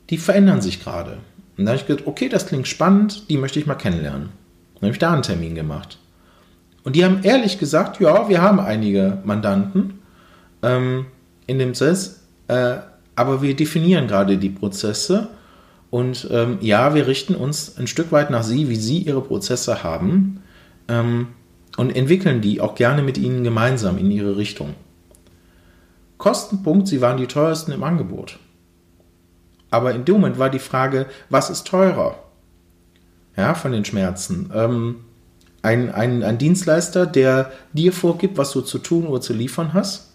die 0.09 0.17
verändern 0.17 0.61
sich 0.61 0.83
gerade. 0.83 1.17
Und 1.57 1.65
da 1.65 1.71
habe 1.71 1.81
ich 1.81 1.87
gedacht, 1.87 2.07
okay, 2.07 2.29
das 2.29 2.47
klingt 2.47 2.67
spannend, 2.67 3.29
die 3.29 3.37
möchte 3.37 3.59
ich 3.59 3.65
mal 3.65 3.75
kennenlernen. 3.75 4.29
Dann 4.75 4.81
habe 4.81 4.91
ich 4.91 4.99
da 4.99 5.13
einen 5.13 5.23
Termin 5.23 5.55
gemacht. 5.55 5.97
Und 6.83 6.95
die 6.95 7.05
haben 7.05 7.23
ehrlich 7.23 7.59
gesagt, 7.59 7.99
ja, 7.99 8.27
wir 8.27 8.41
haben 8.41 8.59
einige 8.59 9.19
Mandanten 9.23 9.99
ähm, 10.61 11.05
in 11.47 11.59
dem 11.59 11.69
Prozess, 11.69 12.21
äh, 12.47 12.77
aber 13.15 13.41
wir 13.41 13.55
definieren 13.55 14.07
gerade 14.07 14.37
die 14.37 14.49
Prozesse 14.49 15.29
und 15.89 16.27
ähm, 16.31 16.57
ja, 16.61 16.95
wir 16.95 17.07
richten 17.07 17.35
uns 17.35 17.77
ein 17.77 17.87
Stück 17.87 18.11
weit 18.11 18.31
nach 18.31 18.43
Sie, 18.43 18.67
wie 18.67 18.75
Sie 18.75 18.97
Ihre 18.97 19.21
Prozesse 19.21 19.83
haben 19.83 20.41
ähm, 20.87 21.27
und 21.77 21.95
entwickeln 21.95 22.41
die 22.41 22.59
auch 22.59 22.75
gerne 22.75 23.03
mit 23.03 23.17
Ihnen 23.17 23.43
gemeinsam 23.43 23.97
in 23.97 24.09
Ihre 24.09 24.35
Richtung. 24.35 24.73
Kostenpunkt, 26.17 26.87
Sie 26.87 27.01
waren 27.01 27.17
die 27.17 27.27
teuersten 27.27 27.71
im 27.71 27.83
Angebot. 27.83 28.39
Aber 29.73 29.91
in 29.95 30.05
dem 30.05 30.15
Moment 30.15 30.37
war 30.37 30.51
die 30.51 30.59
Frage, 30.59 31.07
was 31.31 31.49
ist 31.49 31.65
teurer? 31.65 32.19
Ja, 33.35 33.55
von 33.55 33.71
den 33.71 33.85
Schmerzen. 33.85 34.51
Ähm, 34.53 34.97
ein, 35.63 35.91
ein, 35.91 36.21
ein 36.21 36.37
Dienstleister, 36.37 37.07
der 37.07 37.51
dir 37.73 37.91
vorgibt, 37.91 38.37
was 38.37 38.51
du 38.51 38.61
zu 38.61 38.77
tun 38.77 39.07
oder 39.07 39.19
zu 39.19 39.33
liefern 39.33 39.73
hast 39.73 40.11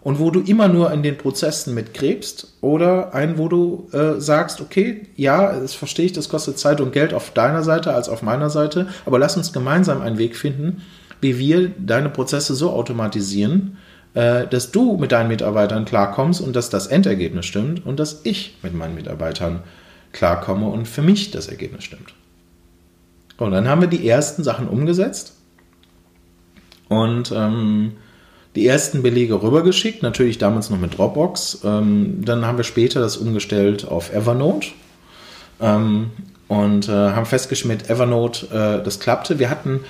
und 0.00 0.18
wo 0.18 0.30
du 0.30 0.40
immer 0.40 0.68
nur 0.68 0.90
in 0.90 1.02
den 1.02 1.18
Prozessen 1.18 1.74
mitgräbst 1.74 2.54
oder 2.62 3.12
ein, 3.12 3.36
wo 3.36 3.48
du 3.48 3.88
äh, 3.92 4.18
sagst, 4.22 4.62
okay, 4.62 5.06
ja, 5.16 5.52
das 5.60 5.74
verstehe 5.74 6.06
ich, 6.06 6.14
das 6.14 6.30
kostet 6.30 6.58
Zeit 6.58 6.80
und 6.80 6.94
Geld 6.94 7.12
auf 7.12 7.32
deiner 7.32 7.64
Seite 7.64 7.92
als 7.92 8.08
auf 8.08 8.22
meiner 8.22 8.48
Seite, 8.48 8.88
aber 9.04 9.18
lass 9.18 9.36
uns 9.36 9.52
gemeinsam 9.52 10.00
einen 10.00 10.16
Weg 10.16 10.34
finden, 10.34 10.80
wie 11.20 11.38
wir 11.38 11.68
deine 11.78 12.08
Prozesse 12.08 12.54
so 12.54 12.70
automatisieren, 12.70 13.76
dass 14.14 14.72
du 14.72 14.96
mit 14.96 15.12
deinen 15.12 15.28
Mitarbeitern 15.28 15.84
klarkommst 15.84 16.40
und 16.40 16.56
dass 16.56 16.70
das 16.70 16.88
Endergebnis 16.88 17.46
stimmt 17.46 17.86
und 17.86 18.00
dass 18.00 18.22
ich 18.24 18.56
mit 18.62 18.74
meinen 18.74 18.94
Mitarbeitern 18.94 19.62
klarkomme 20.12 20.66
und 20.66 20.88
für 20.88 21.02
mich 21.02 21.30
das 21.30 21.46
Ergebnis 21.46 21.84
stimmt. 21.84 22.14
Und 23.36 23.52
dann 23.52 23.68
haben 23.68 23.80
wir 23.80 23.88
die 23.88 24.08
ersten 24.08 24.42
Sachen 24.42 24.68
umgesetzt 24.68 25.34
und 26.88 27.32
ähm, 27.32 27.92
die 28.56 28.66
ersten 28.66 29.02
Belege 29.02 29.40
rübergeschickt, 29.42 30.02
natürlich 30.02 30.38
damals 30.38 30.70
noch 30.70 30.78
mit 30.78 30.98
Dropbox. 30.98 31.60
Ähm, 31.64 32.24
dann 32.24 32.44
haben 32.44 32.56
wir 32.56 32.64
später 32.64 33.00
das 33.00 33.16
umgestellt 33.16 33.86
auf 33.86 34.12
Evernote 34.12 34.68
ähm, 35.60 36.10
und 36.48 36.88
äh, 36.88 36.92
haben 36.92 37.26
festgestellt, 37.26 37.82
mit 37.82 37.90
Evernote, 37.90 38.46
äh, 38.46 38.82
das 38.82 38.98
klappte. 38.98 39.38
Wir 39.38 39.50
hatten 39.50 39.80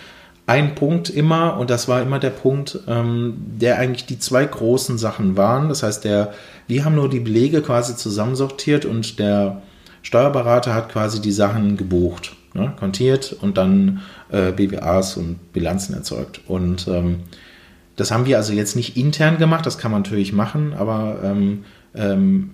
einen 0.49 0.75
Punkt 0.75 1.11
immer 1.11 1.59
und 1.59 1.69
das 1.69 1.88
war 1.88 2.00
immer 2.00 2.19
der 2.19 2.31
Punkt, 2.31 2.81
ähm, 2.88 3.35
der 3.61 3.78
eigentlich 3.78 4.07
die 4.07 4.19
zwei 4.19 4.47
großen 4.47 4.97
Sachen 4.97 5.37
waren. 5.37 5.69
Das 5.69 5.83
heißt, 5.83 6.05
der, 6.05 6.33
wir 6.67 6.85
haben 6.85 6.95
nur 6.95 7.11
die 7.11 7.21
Belege 7.21 7.61
quasi 7.61 7.97
zusammensortiert 7.97 8.87
und 8.87 9.19
der 9.19 9.61
Steuerberater 10.00 10.75
hat 10.75 10.88
quasi 10.88 11.21
die 11.21 11.33
Sachen 11.33 11.76
gebucht, 11.76 12.35
ne, 12.55 12.73
kontiert 12.78 13.37
und 13.40 13.59
dann 13.59 14.00
äh, 14.31 14.52
BWAs 14.52 15.19
und 15.19 15.52
Bilanzen 15.52 15.95
erzeugt. 15.95 16.40
Und 16.49 16.88
ähm, 16.88 17.25
das 17.97 18.11
haben 18.11 18.25
wir 18.25 18.38
also 18.38 18.55
jetzt 18.55 18.75
nicht 18.75 18.97
intern 18.97 19.37
gemacht, 19.37 19.67
das 19.67 19.76
kann 19.76 19.90
man 19.90 20.02
natürlich 20.02 20.33
machen, 20.33 20.73
aber 20.73 21.19
ähm, 21.23 21.64
ähm, 21.95 22.50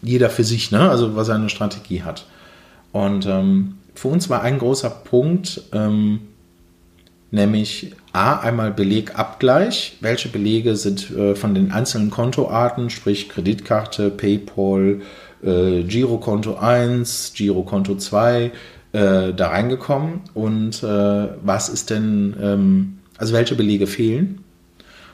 jeder 0.00 0.30
für 0.30 0.44
sich, 0.44 0.70
ne? 0.70 0.88
also 0.88 1.16
was 1.16 1.26
seine 1.26 1.50
Strategie 1.50 2.02
hat. 2.02 2.24
Und 2.92 3.26
ähm, 3.26 3.74
für 3.94 4.08
uns 4.08 4.30
war 4.30 4.40
ein 4.40 4.58
großer 4.58 4.88
Punkt, 4.88 5.62
ähm, 5.72 6.20
nämlich 7.30 7.92
A, 8.12 8.38
einmal 8.40 8.72
Belegabgleich. 8.72 9.98
Welche 10.00 10.28
Belege 10.28 10.76
sind 10.76 11.10
äh, 11.10 11.34
von 11.34 11.54
den 11.54 11.72
einzelnen 11.72 12.10
Kontoarten, 12.10 12.90
sprich 12.90 13.28
Kreditkarte, 13.28 14.10
PayPal, 14.10 15.00
äh, 15.42 15.82
Girokonto 15.82 16.56
1, 16.56 17.32
Girokonto 17.34 17.96
2, 17.96 18.52
äh, 18.92 19.34
da 19.34 19.48
reingekommen 19.48 20.20
und 20.34 20.82
äh, 20.82 21.28
was 21.42 21.68
ist 21.68 21.90
denn, 21.90 22.34
ähm, 22.40 22.98
also 23.18 23.34
welche 23.34 23.54
Belege 23.54 23.86
fehlen? 23.86 24.42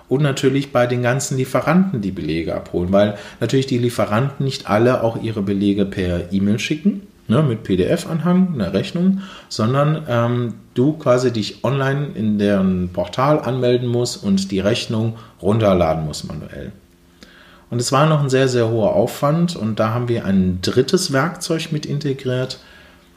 Und 0.09 0.23
natürlich 0.23 0.73
bei 0.73 0.87
den 0.87 1.02
ganzen 1.02 1.38
Lieferanten 1.38 2.02
die 2.02 2.11
Belege 2.11 2.54
abholen, 2.54 2.92
weil 2.92 3.16
natürlich 3.40 3.66
die 3.66 3.78
Lieferanten 3.78 4.45
nicht 4.45 4.69
alle 4.69 5.02
auch 5.02 5.23
ihre 5.23 5.42
Belege 5.42 5.87
per 5.87 6.33
E-Mail 6.33 6.59
schicken, 6.59 7.02
ne, 7.33 7.43
mit 7.43 7.62
PDF-Anhang, 7.65 8.55
einer 8.55 8.73
Rechnung, 8.73 9.23
sondern 9.49 10.05
ähm, 10.09 10.55
du 10.75 10.93
quasi 10.93 11.33
dich 11.33 11.65
online 11.65 12.09
in 12.15 12.39
deren 12.39 12.91
Portal 12.93 13.41
anmelden 13.41 13.89
musst 13.89 14.23
und 14.23 14.51
die 14.51 14.61
Rechnung 14.61 15.17
runterladen 15.41 16.05
musst 16.05 16.29
manuell. 16.29 16.73
Und 17.71 17.81
es 17.81 17.91
war 17.91 18.07
noch 18.07 18.23
ein 18.23 18.31
sehr, 18.31 18.49
sehr 18.49 18.69
hoher 18.69 18.95
Aufwand 18.95 19.57
und 19.57 19.81
da 19.81 19.95
haben 19.95 20.09
wir 20.09 20.27
ein 20.27 20.59
drittes 20.61 21.12
Werkzeug 21.12 21.73
mit 21.73 21.87
integriert, 21.87 22.59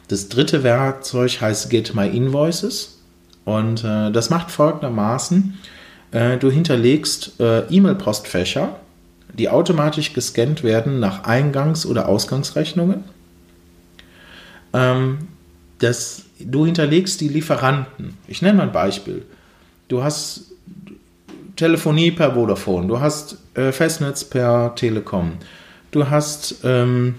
das 0.08 0.30
dritte 0.30 0.64
Werkzeug 0.64 1.42
heißt 1.42 1.70
Get 1.70 1.96
My 1.96 2.08
Invoices 2.08 3.00
und 3.44 3.84
äh, 3.84 4.12
das 4.12 4.30
macht 4.30 4.52
folgendermaßen. 4.52 5.58
Äh, 6.12 6.38
du 6.38 6.52
hinterlegst 6.52 7.40
äh, 7.40 7.62
E-Mail-Postfächer, 7.70 8.76
die 9.34 9.50
automatisch 9.50 10.14
gescannt 10.14 10.64
werden 10.64 11.00
nach 11.00 11.24
Eingangs- 11.24 11.88
oder 11.88 12.08
Ausgangsrechnungen. 12.08 13.04
Ähm, 14.76 15.18
das, 15.80 16.24
du 16.40 16.66
hinterlegst 16.66 17.20
die 17.22 17.30
Lieferanten. 17.30 18.18
Ich 18.28 18.42
nenne 18.42 18.58
mal 18.58 18.64
ein 18.64 18.72
Beispiel. 18.72 19.26
Du 19.88 20.04
hast 20.04 20.52
Telefonie 21.56 22.12
per 22.12 22.34
Vodafone, 22.34 22.88
du 22.88 23.00
hast 23.00 23.38
äh, 23.56 23.72
Festnetz 23.72 24.24
per 24.24 24.76
Telekom, 24.76 25.34
du 25.92 26.10
hast 26.10 26.58
ähm, 26.64 27.16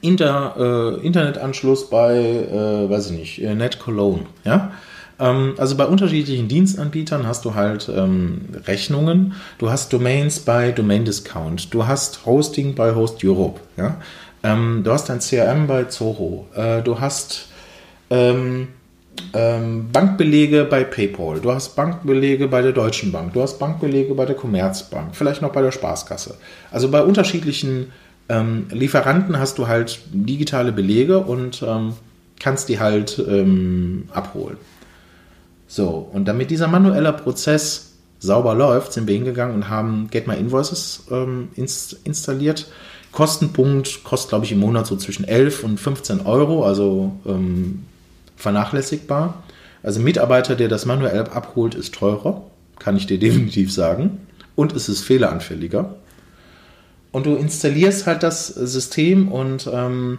Inter, 0.00 0.54
äh, 0.58 1.06
Internetanschluss 1.06 1.90
bei, 1.90 2.16
äh, 2.16 2.88
weiß 2.88 3.10
ich 3.10 3.18
nicht, 3.18 3.42
äh, 3.42 3.54
Net 3.54 3.78
Cologne, 3.78 4.26
ja. 4.44 4.72
Ähm, 5.18 5.54
also 5.58 5.76
bei 5.76 5.84
unterschiedlichen 5.84 6.48
Dienstanbietern 6.48 7.26
hast 7.26 7.44
du 7.44 7.54
halt 7.54 7.90
ähm, 7.94 8.46
Rechnungen, 8.66 9.34
du 9.58 9.70
hast 9.70 9.92
Domains 9.92 10.40
bei 10.40 10.72
Domain 10.72 11.04
Discount, 11.04 11.74
du 11.74 11.86
hast 11.86 12.24
Hosting 12.24 12.74
bei 12.74 12.94
Host 12.94 13.22
Europe, 13.22 13.60
ja. 13.76 13.98
Ähm, 14.42 14.82
du 14.84 14.92
hast 14.92 15.10
ein 15.10 15.20
CRM 15.20 15.66
bei 15.66 15.84
Zoho, 15.84 16.46
äh, 16.54 16.82
du 16.82 16.98
hast 16.98 17.48
ähm, 18.08 18.68
ähm, 19.34 19.90
Bankbelege 19.92 20.64
bei 20.64 20.84
PayPal, 20.84 21.40
du 21.40 21.52
hast 21.52 21.76
Bankbelege 21.76 22.48
bei 22.48 22.62
der 22.62 22.72
Deutschen 22.72 23.12
Bank, 23.12 23.34
du 23.34 23.42
hast 23.42 23.58
Bankbelege 23.58 24.14
bei 24.14 24.24
der 24.24 24.36
Commerzbank, 24.36 25.14
vielleicht 25.14 25.42
noch 25.42 25.52
bei 25.52 25.62
der 25.62 25.72
Spaßkasse. 25.72 26.36
Also 26.70 26.90
bei 26.90 27.02
unterschiedlichen 27.02 27.92
ähm, 28.28 28.66
Lieferanten 28.70 29.38
hast 29.38 29.58
du 29.58 29.68
halt 29.68 30.00
digitale 30.12 30.72
Belege 30.72 31.18
und 31.18 31.62
ähm, 31.62 31.94
kannst 32.38 32.68
die 32.68 32.80
halt 32.80 33.18
ähm, 33.18 34.08
abholen. 34.12 34.56
So, 35.66 36.08
und 36.12 36.26
damit 36.26 36.50
dieser 36.50 36.66
manuelle 36.66 37.12
Prozess 37.12 37.89
sauber 38.20 38.54
läuft, 38.54 38.92
sind 38.92 39.08
wir 39.08 39.14
hingegangen 39.14 39.54
und 39.54 39.68
haben 39.68 40.08
Get 40.10 40.28
My 40.28 40.36
Invoices 40.36 41.04
ähm, 41.10 41.48
inst 41.56 41.96
installiert. 42.04 42.70
Kostenpunkt 43.12 44.04
kostet, 44.04 44.28
glaube 44.28 44.44
ich, 44.44 44.52
im 44.52 44.60
Monat 44.60 44.86
so 44.86 44.94
zwischen 44.94 45.24
11 45.24 45.64
und 45.64 45.80
15 45.80 46.20
Euro, 46.20 46.64
also 46.64 47.12
ähm, 47.26 47.84
vernachlässigbar. 48.36 49.42
Also 49.82 49.98
ein 49.98 50.04
Mitarbeiter, 50.04 50.54
der 50.54 50.68
das 50.68 50.86
manuell 50.86 51.22
abholt, 51.22 51.74
ist 51.74 51.94
teurer, 51.94 52.42
kann 52.78 52.96
ich 52.96 53.06
dir 53.06 53.18
definitiv 53.18 53.72
sagen. 53.72 54.18
Und 54.54 54.74
es 54.74 54.88
ist 54.88 55.02
fehleranfälliger. 55.02 55.96
Und 57.12 57.26
du 57.26 57.34
installierst 57.34 58.06
halt 58.06 58.22
das 58.22 58.46
System 58.46 59.32
und 59.32 59.68
ähm, 59.72 60.18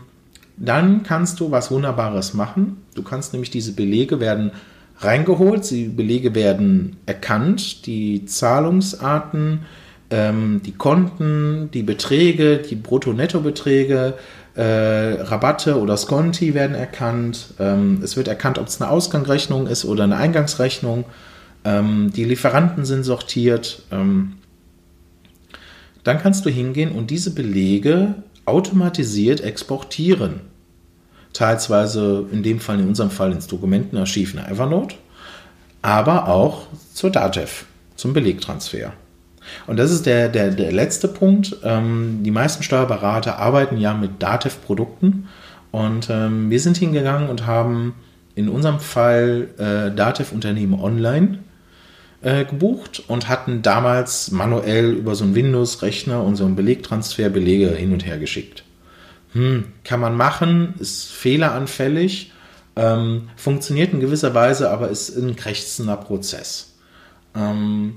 dann 0.58 1.04
kannst 1.04 1.40
du 1.40 1.52
was 1.52 1.72
Wunderbares 1.72 2.34
machen. 2.34 2.84
Du 2.96 3.04
kannst 3.04 3.32
nämlich 3.32 3.52
diese 3.52 3.74
Belege 3.74 4.20
werden 4.20 4.52
reingeholt, 4.98 5.70
die 5.70 5.88
Belege 5.88 6.36
werden 6.36 6.98
erkannt, 7.06 7.86
die 7.86 8.26
Zahlungsarten, 8.26 9.66
ähm, 10.10 10.62
die 10.66 10.74
Konten, 10.74 11.70
die 11.74 11.84
Beträge, 11.84 12.58
die 12.58 12.76
Brutto-Netto-Beträge, 12.76 14.16
äh, 14.56 14.64
Rabatte 14.64 15.80
oder 15.80 15.96
Sconti 15.96 16.54
werden 16.54 16.76
erkannt. 16.76 17.54
Ähm, 17.60 18.02
es 18.04 18.18
wird 18.18 18.28
erkannt, 18.28 18.60
ob 18.60 18.68
es 18.68 18.82
eine 18.82 18.92
Ausgangsrechnung 18.92 19.68
ist 19.68 19.86
oder 19.86 20.04
eine 20.04 20.18
Eingangsrechnung. 20.18 21.06
Ähm, 21.64 22.12
die 22.14 22.26
Lieferanten 22.26 22.86
sind 22.86 23.04
sortiert. 23.04 23.84
Ähm, 23.92 24.34
dann 26.04 26.20
kannst 26.20 26.46
du 26.46 26.50
hingehen 26.50 26.92
und 26.92 27.12
diese 27.12 27.34
Belege 27.34 28.16
automatisiert 28.46 29.42
exportieren. 29.42 30.42
Teilsweise 31.34 32.26
in 32.32 32.44
dem 32.44 32.60
Fall, 32.60 32.80
in 32.80 32.88
unserem 32.88 33.10
Fall 33.10 33.32
ins 33.32 33.48
Dokumentenarchiv 33.48 34.34
in 34.34 34.40
Evernote, 34.40 34.96
aber 35.82 36.28
auch 36.28 36.68
zur 36.94 37.10
DATEV, 37.10 37.66
zum 37.96 38.14
Belegtransfer. 38.14 38.94
Und 39.68 39.78
das 39.78 39.92
ist 39.92 40.06
der, 40.06 40.30
der, 40.30 40.52
der 40.52 40.72
letzte 40.72 41.08
Punkt. 41.08 41.58
Ähm, 41.64 42.20
die 42.24 42.32
meisten 42.32 42.64
Steuerberater 42.64 43.40
arbeiten 43.40 43.78
ja 43.78 43.94
mit 43.94 44.22
DATEV-Produkten 44.22 45.28
und 45.72 46.10
ähm, 46.10 46.50
wir 46.50 46.60
sind 46.60 46.78
hingegangen 46.78 47.30
und 47.30 47.48
haben 47.48 47.96
in 48.36 48.50
unserem 48.50 48.80
Fall 48.80 49.50
äh, 49.58 49.96
DATEV-Unternehmen 49.96 50.80
online 50.80 51.40
äh, 52.22 52.46
gebucht 52.46 53.04
und 53.08 53.30
hatten 53.30 53.62
damals 53.62 54.32
manuell 54.32 54.92
über 54.92 55.16
so 55.16 55.24
einen 55.24 55.36
Windows-Rechner 55.36 56.24
und 56.24 56.36
so 56.36 56.46
einen 56.46 56.56
Belegtransfer 56.56 57.30
Belege 57.30 57.70
hin 57.70 57.94
und 57.94 58.06
her 58.06 58.20
geschickt. 58.20 58.64
Hm, 59.34 59.66
kann 59.84 60.00
man 60.00 60.16
machen, 60.16 60.74
ist 60.80 61.12
fehleranfällig, 61.12 62.32
ähm, 62.76 63.30
funktioniert 63.36 63.94
in 63.94 64.00
gewisser 64.00 64.34
Weise, 64.34 64.70
aber 64.72 64.90
ist 64.90 65.16
ein 65.16 65.36
krächzender 65.36 65.98
Prozess. 65.98 66.74
Ähm, 67.36 67.96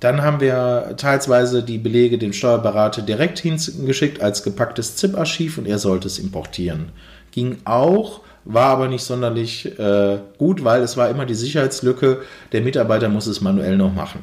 dann 0.00 0.22
haben 0.22 0.40
wir 0.40 0.94
teilweise 0.96 1.62
die 1.62 1.78
Belege 1.78 2.18
dem 2.18 2.32
Steuerberater 2.32 3.02
direkt 3.02 3.40
hingeschickt 3.40 4.20
als 4.22 4.44
gepacktes 4.44 4.96
ZIP-Archiv 4.96 5.58
und 5.58 5.66
er 5.66 5.78
sollte 5.78 6.06
es 6.06 6.18
importieren. 6.20 6.90
Ging 7.32 7.58
auch, 7.64 8.20
war 8.44 8.68
aber 8.68 8.88
nicht 8.88 9.02
sonderlich 9.02 9.78
äh, 9.78 10.18
gut, 10.38 10.62
weil 10.62 10.82
es 10.82 10.96
war 10.96 11.10
immer 11.10 11.26
die 11.26 11.34
Sicherheitslücke, 11.34 12.22
der 12.52 12.62
Mitarbeiter 12.62 13.08
muss 13.08 13.26
es 13.26 13.40
manuell 13.40 13.76
noch 13.76 13.92
machen. 13.92 14.22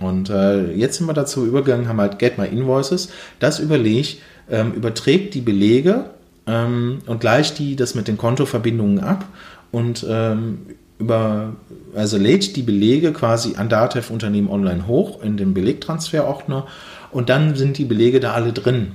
Und 0.00 0.30
äh, 0.30 0.72
jetzt 0.72 0.96
sind 0.96 1.06
wir 1.06 1.12
dazu 1.12 1.46
übergegangen, 1.46 1.86
haben 1.86 2.00
halt 2.00 2.18
Get 2.18 2.38
My 2.38 2.46
Invoices. 2.46 3.10
Das 3.38 3.58
überleg, 3.58 4.22
ähm, 4.50 4.72
überträgt 4.72 5.34
die 5.34 5.40
Belege 5.40 6.06
ähm, 6.46 6.98
und 7.06 7.20
gleicht 7.20 7.58
die 7.58 7.76
das 7.76 7.94
mit 7.94 8.08
den 8.08 8.16
Kontoverbindungen 8.16 9.00
ab 9.00 9.24
und 9.70 10.04
ähm, 10.08 10.58
über, 10.98 11.54
also 11.94 12.18
lädt 12.18 12.56
die 12.56 12.62
Belege 12.62 13.12
quasi 13.12 13.54
an 13.56 13.68
Datev 13.68 14.12
Unternehmen 14.12 14.50
online 14.50 14.86
hoch 14.86 15.22
in 15.22 15.36
den 15.36 15.54
Belegtransferordner 15.54 16.66
und 17.10 17.28
dann 17.28 17.56
sind 17.56 17.78
die 17.78 17.86
Belege 17.86 18.20
da 18.20 18.32
alle 18.32 18.52
drin. 18.52 18.92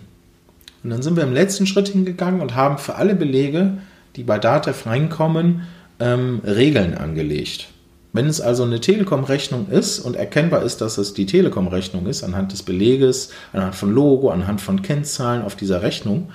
Und 0.83 0.91
dann 0.91 1.01
sind 1.01 1.15
wir 1.15 1.23
im 1.23 1.33
letzten 1.33 1.65
Schritt 1.65 1.87
hingegangen 1.87 2.41
und 2.41 2.53
haben 2.53 2.77
für 2.77 2.95
alle 2.95 3.15
Belege 3.15 3.77
die 4.15 4.23
bei 4.23 4.39
Datev 4.39 4.85
reinkommen, 4.85 5.63
ähm, 5.99 6.41
Regeln 6.45 6.95
angelegt. 6.95 7.67
Wenn 8.15 8.28
es 8.28 8.39
also 8.39 8.63
eine 8.63 8.80
Telekom-Rechnung 8.80 9.67
ist 9.67 9.99
und 9.99 10.15
erkennbar 10.15 10.63
ist, 10.63 10.80
dass 10.80 10.97
es 10.97 11.13
die 11.13 11.25
Telekom-Rechnung 11.25 12.08
ist, 12.08 12.23
anhand 12.23 12.54
des 12.54 12.63
Beleges, 12.63 13.32
anhand 13.51 13.75
von 13.75 13.91
Logo, 13.91 14.30
anhand 14.30 14.62
von 14.62 14.82
Kennzahlen 14.82 15.41
auf 15.41 15.58
dieser 15.58 15.82
Rechnung, 15.82 16.30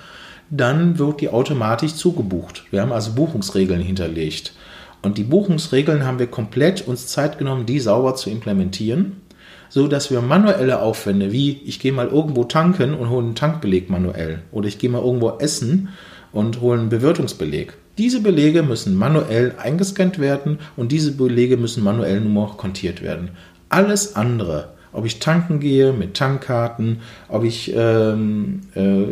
dann 0.50 0.98
wird 0.98 1.22
die 1.22 1.30
automatisch 1.30 1.94
zugebucht. 1.94 2.64
Wir 2.70 2.82
haben 2.82 2.92
also 2.92 3.12
Buchungsregeln 3.12 3.80
hinterlegt. 3.80 4.52
Und 5.00 5.16
die 5.16 5.24
Buchungsregeln 5.24 6.04
haben 6.04 6.18
wir 6.18 6.26
komplett 6.26 6.86
uns 6.86 7.06
Zeit 7.06 7.38
genommen, 7.38 7.64
die 7.64 7.80
sauber 7.80 8.14
zu 8.14 8.28
implementieren, 8.28 9.22
so 9.70 9.88
dass 9.88 10.10
wir 10.10 10.20
manuelle 10.20 10.82
Aufwände 10.82 11.32
wie 11.32 11.62
ich 11.64 11.80
gehe 11.80 11.92
mal 11.92 12.08
irgendwo 12.08 12.44
tanken 12.44 12.92
und 12.92 13.08
hole 13.08 13.24
einen 13.24 13.34
Tankbeleg 13.34 13.88
manuell 13.88 14.42
oder 14.52 14.68
ich 14.68 14.78
gehe 14.78 14.90
mal 14.90 15.02
irgendwo 15.02 15.30
essen 15.38 15.88
und 16.32 16.60
hole 16.60 16.78
einen 16.78 16.90
Bewirtungsbeleg. 16.90 17.72
Diese 17.96 18.20
Belege 18.20 18.62
müssen 18.62 18.96
manuell 18.96 19.54
eingescannt 19.58 20.18
werden 20.18 20.58
und 20.76 20.92
diese 20.92 21.12
Belege 21.12 21.56
müssen 21.56 21.82
manuell 21.82 22.20
nur 22.20 22.46
noch 22.46 22.56
kontiert 22.56 23.02
werden. 23.02 23.30
Alles 23.68 24.16
andere, 24.16 24.70
ob 24.92 25.06
ich 25.06 25.18
tanken 25.18 25.60
gehe 25.60 25.92
mit 25.92 26.14
Tankkarten, 26.14 27.00
ob 27.28 27.44
ich, 27.44 27.72
ähm, 27.74 28.60
äh, 28.74 29.04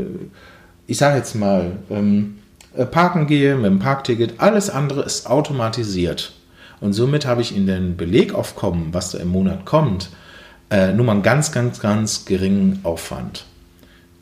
ich 0.87 0.97
sage 0.97 1.19
jetzt 1.19 1.35
mal, 1.35 1.73
ähm, 1.91 2.39
äh, 2.75 2.87
parken 2.87 3.27
gehe 3.27 3.57
mit 3.57 3.67
dem 3.67 3.79
Parkticket, 3.79 4.35
alles 4.39 4.71
andere 4.71 5.03
ist 5.03 5.29
automatisiert. 5.29 6.33
Und 6.81 6.93
somit 6.93 7.27
habe 7.27 7.43
ich 7.43 7.57
in 7.57 7.67
den 7.67 7.97
Belegaufkommen, 7.97 8.89
was 8.93 9.11
da 9.11 9.19
im 9.19 9.29
Monat 9.29 9.65
kommt, 9.65 10.11
äh, 10.71 10.93
nur 10.93 11.07
mal 11.07 11.13
einen 11.13 11.23
ganz, 11.23 11.53
ganz, 11.53 11.81
ganz 11.81 12.25
geringen 12.25 12.81
Aufwand, 12.83 13.47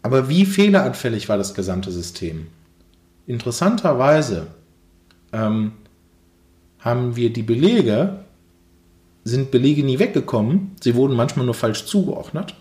aber 0.00 0.28
wie 0.28 0.46
fehleranfällig 0.46 1.28
war 1.28 1.36
das 1.36 1.54
gesamte 1.54 1.90
System? 1.90 2.46
Interessanterweise 3.26 4.46
ähm, 5.32 5.72
haben 6.78 7.16
wir 7.16 7.32
die 7.32 7.42
Belege, 7.42 8.20
sind 9.24 9.50
Belege 9.50 9.82
nie 9.82 9.98
weggekommen, 9.98 10.76
sie 10.80 10.94
wurden 10.94 11.16
manchmal 11.16 11.46
nur 11.46 11.54
falsch 11.54 11.86
zugeordnet. 11.86 12.54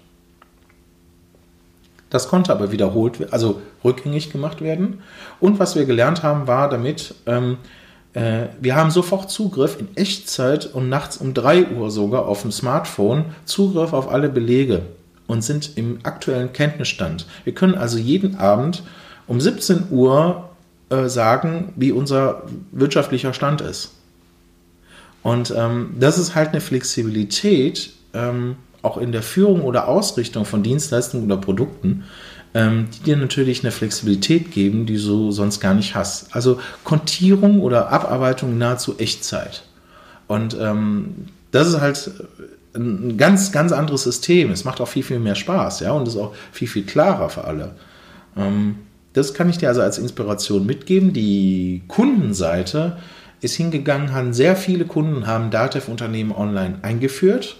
Das 2.09 2.27
konnte 2.27 2.51
aber 2.51 2.71
wiederholt, 2.71 3.31
also 3.31 3.61
rückgängig 3.83 4.31
gemacht 4.31 4.61
werden. 4.61 5.03
Und 5.39 5.59
was 5.59 5.75
wir 5.75 5.85
gelernt 5.85 6.23
haben, 6.23 6.47
war 6.47 6.69
damit, 6.69 7.13
ähm, 7.27 7.53
äh, 7.53 7.88
wir 8.13 8.75
haben 8.75 8.89
sofort 8.89 9.29
Zugriff 9.29 9.79
in 9.79 9.95
Echtzeit 9.95 10.65
und 10.65 10.89
nachts 10.89 11.17
um 11.17 11.35
3 11.35 11.71
Uhr 11.71 11.91
sogar 11.91 12.25
auf 12.25 12.41
dem 12.41 12.51
Smartphone 12.51 13.25
Zugriff 13.45 13.93
auf 13.93 14.09
alle 14.09 14.29
Belege 14.29 14.81
und 15.27 15.43
sind 15.43 15.77
im 15.77 15.99
aktuellen 16.03 16.51
Kenntnisstand. 16.51 17.27
Wir 17.43 17.53
können 17.53 17.75
also 17.75 17.99
jeden 17.99 18.37
Abend 18.37 18.81
um 19.27 19.39
17 19.39 19.91
Uhr 19.91 20.49
äh, 20.89 21.07
sagen, 21.07 21.71
wie 21.75 21.91
unser 21.91 22.43
wirtschaftlicher 22.71 23.33
Stand 23.33 23.61
ist. 23.61 23.91
Und 25.21 25.53
ähm, 25.55 25.95
das 25.99 26.17
ist 26.17 26.33
halt 26.33 26.49
eine 26.49 26.61
Flexibilität, 26.61 27.91
ähm, 28.13 28.55
auch 28.81 28.97
in 28.97 29.11
der 29.11 29.21
Führung 29.21 29.61
oder 29.61 29.87
Ausrichtung 29.87 30.45
von 30.45 30.63
Dienstleistungen 30.63 31.25
oder 31.25 31.37
Produkten, 31.37 32.05
die 32.91 33.03
dir 33.03 33.17
natürlich 33.17 33.63
eine 33.63 33.71
Flexibilität 33.71 34.51
geben, 34.51 34.85
die 34.85 34.97
du 34.97 35.31
sonst 35.31 35.59
gar 35.59 35.73
nicht 35.73 35.95
hast. 35.95 36.35
Also 36.35 36.59
Kontierung 36.83 37.61
oder 37.61 37.89
Abarbeitung 37.89 38.57
nahezu 38.57 38.97
Echtzeit. 38.97 39.63
Und 40.27 40.57
ähm, 40.59 41.27
das 41.51 41.67
ist 41.67 41.81
halt 41.81 42.11
ein 42.75 43.17
ganz, 43.17 43.51
ganz 43.51 43.71
anderes 43.71 44.03
System. 44.03 44.51
Es 44.51 44.63
macht 44.63 44.81
auch 44.81 44.87
viel, 44.87 45.03
viel 45.03 45.19
mehr 45.19 45.35
Spaß, 45.35 45.81
ja, 45.81 45.91
und 45.91 46.07
ist 46.07 46.17
auch 46.17 46.33
viel, 46.51 46.67
viel 46.67 46.83
klarer 46.85 47.29
für 47.29 47.45
alle. 47.45 47.71
Ähm, 48.37 48.75
das 49.13 49.33
kann 49.33 49.49
ich 49.49 49.57
dir 49.57 49.69
also 49.69 49.81
als 49.81 49.97
Inspiration 49.97 50.65
mitgeben. 50.65 51.13
Die 51.13 51.81
Kundenseite 51.87 52.97
ist 53.41 53.55
hingegangen, 53.55 54.13
haben 54.13 54.33
sehr 54.33 54.55
viele 54.55 54.85
Kunden 54.85 55.25
haben 55.25 55.49
Datev-Unternehmen 55.49 56.31
online 56.31 56.79
eingeführt 56.81 57.57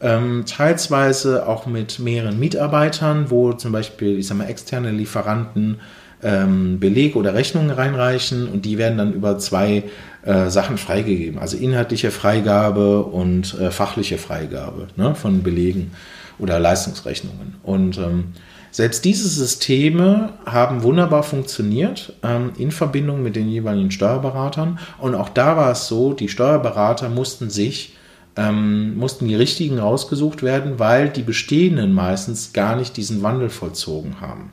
ähm, 0.00 0.44
teilsweise 0.46 1.46
auch 1.46 1.66
mit 1.66 1.98
mehreren 1.98 2.38
Mitarbeitern, 2.38 3.30
wo 3.30 3.52
zum 3.52 3.72
Beispiel, 3.72 4.18
ich 4.18 4.26
sag 4.26 4.38
mal, 4.38 4.48
externe 4.48 4.90
Lieferanten 4.90 5.80
ähm, 6.22 6.80
Beleg 6.80 7.16
oder 7.16 7.34
Rechnungen 7.34 7.70
reinreichen 7.70 8.48
und 8.48 8.64
die 8.64 8.78
werden 8.78 8.98
dann 8.98 9.12
über 9.12 9.38
zwei 9.38 9.84
äh, 10.22 10.48
Sachen 10.50 10.78
freigegeben. 10.78 11.38
Also 11.38 11.56
inhaltliche 11.56 12.10
Freigabe 12.10 13.02
und 13.02 13.58
äh, 13.58 13.70
fachliche 13.70 14.18
Freigabe 14.18 14.88
ne, 14.96 15.14
von 15.14 15.42
Belegen 15.42 15.92
oder 16.38 16.58
Leistungsrechnungen. 16.58 17.56
Und 17.62 17.98
ähm, 17.98 18.32
selbst 18.70 19.04
diese 19.04 19.28
Systeme 19.28 20.34
haben 20.46 20.82
wunderbar 20.82 21.22
funktioniert 21.22 22.14
ähm, 22.22 22.52
in 22.56 22.70
Verbindung 22.70 23.22
mit 23.22 23.34
den 23.34 23.48
jeweiligen 23.48 23.90
Steuerberatern. 23.90 24.78
Und 24.98 25.14
auch 25.14 25.28
da 25.28 25.56
war 25.56 25.72
es 25.72 25.88
so, 25.88 26.12
die 26.12 26.28
Steuerberater 26.28 27.08
mussten 27.08 27.50
sich 27.50 27.96
ähm, 28.36 28.96
mussten 28.96 29.28
die 29.28 29.34
richtigen 29.34 29.78
rausgesucht 29.78 30.42
werden, 30.42 30.78
weil 30.78 31.08
die 31.08 31.22
bestehenden 31.22 31.92
meistens 31.92 32.52
gar 32.52 32.76
nicht 32.76 32.96
diesen 32.96 33.22
Wandel 33.22 33.50
vollzogen 33.50 34.20
haben. 34.20 34.52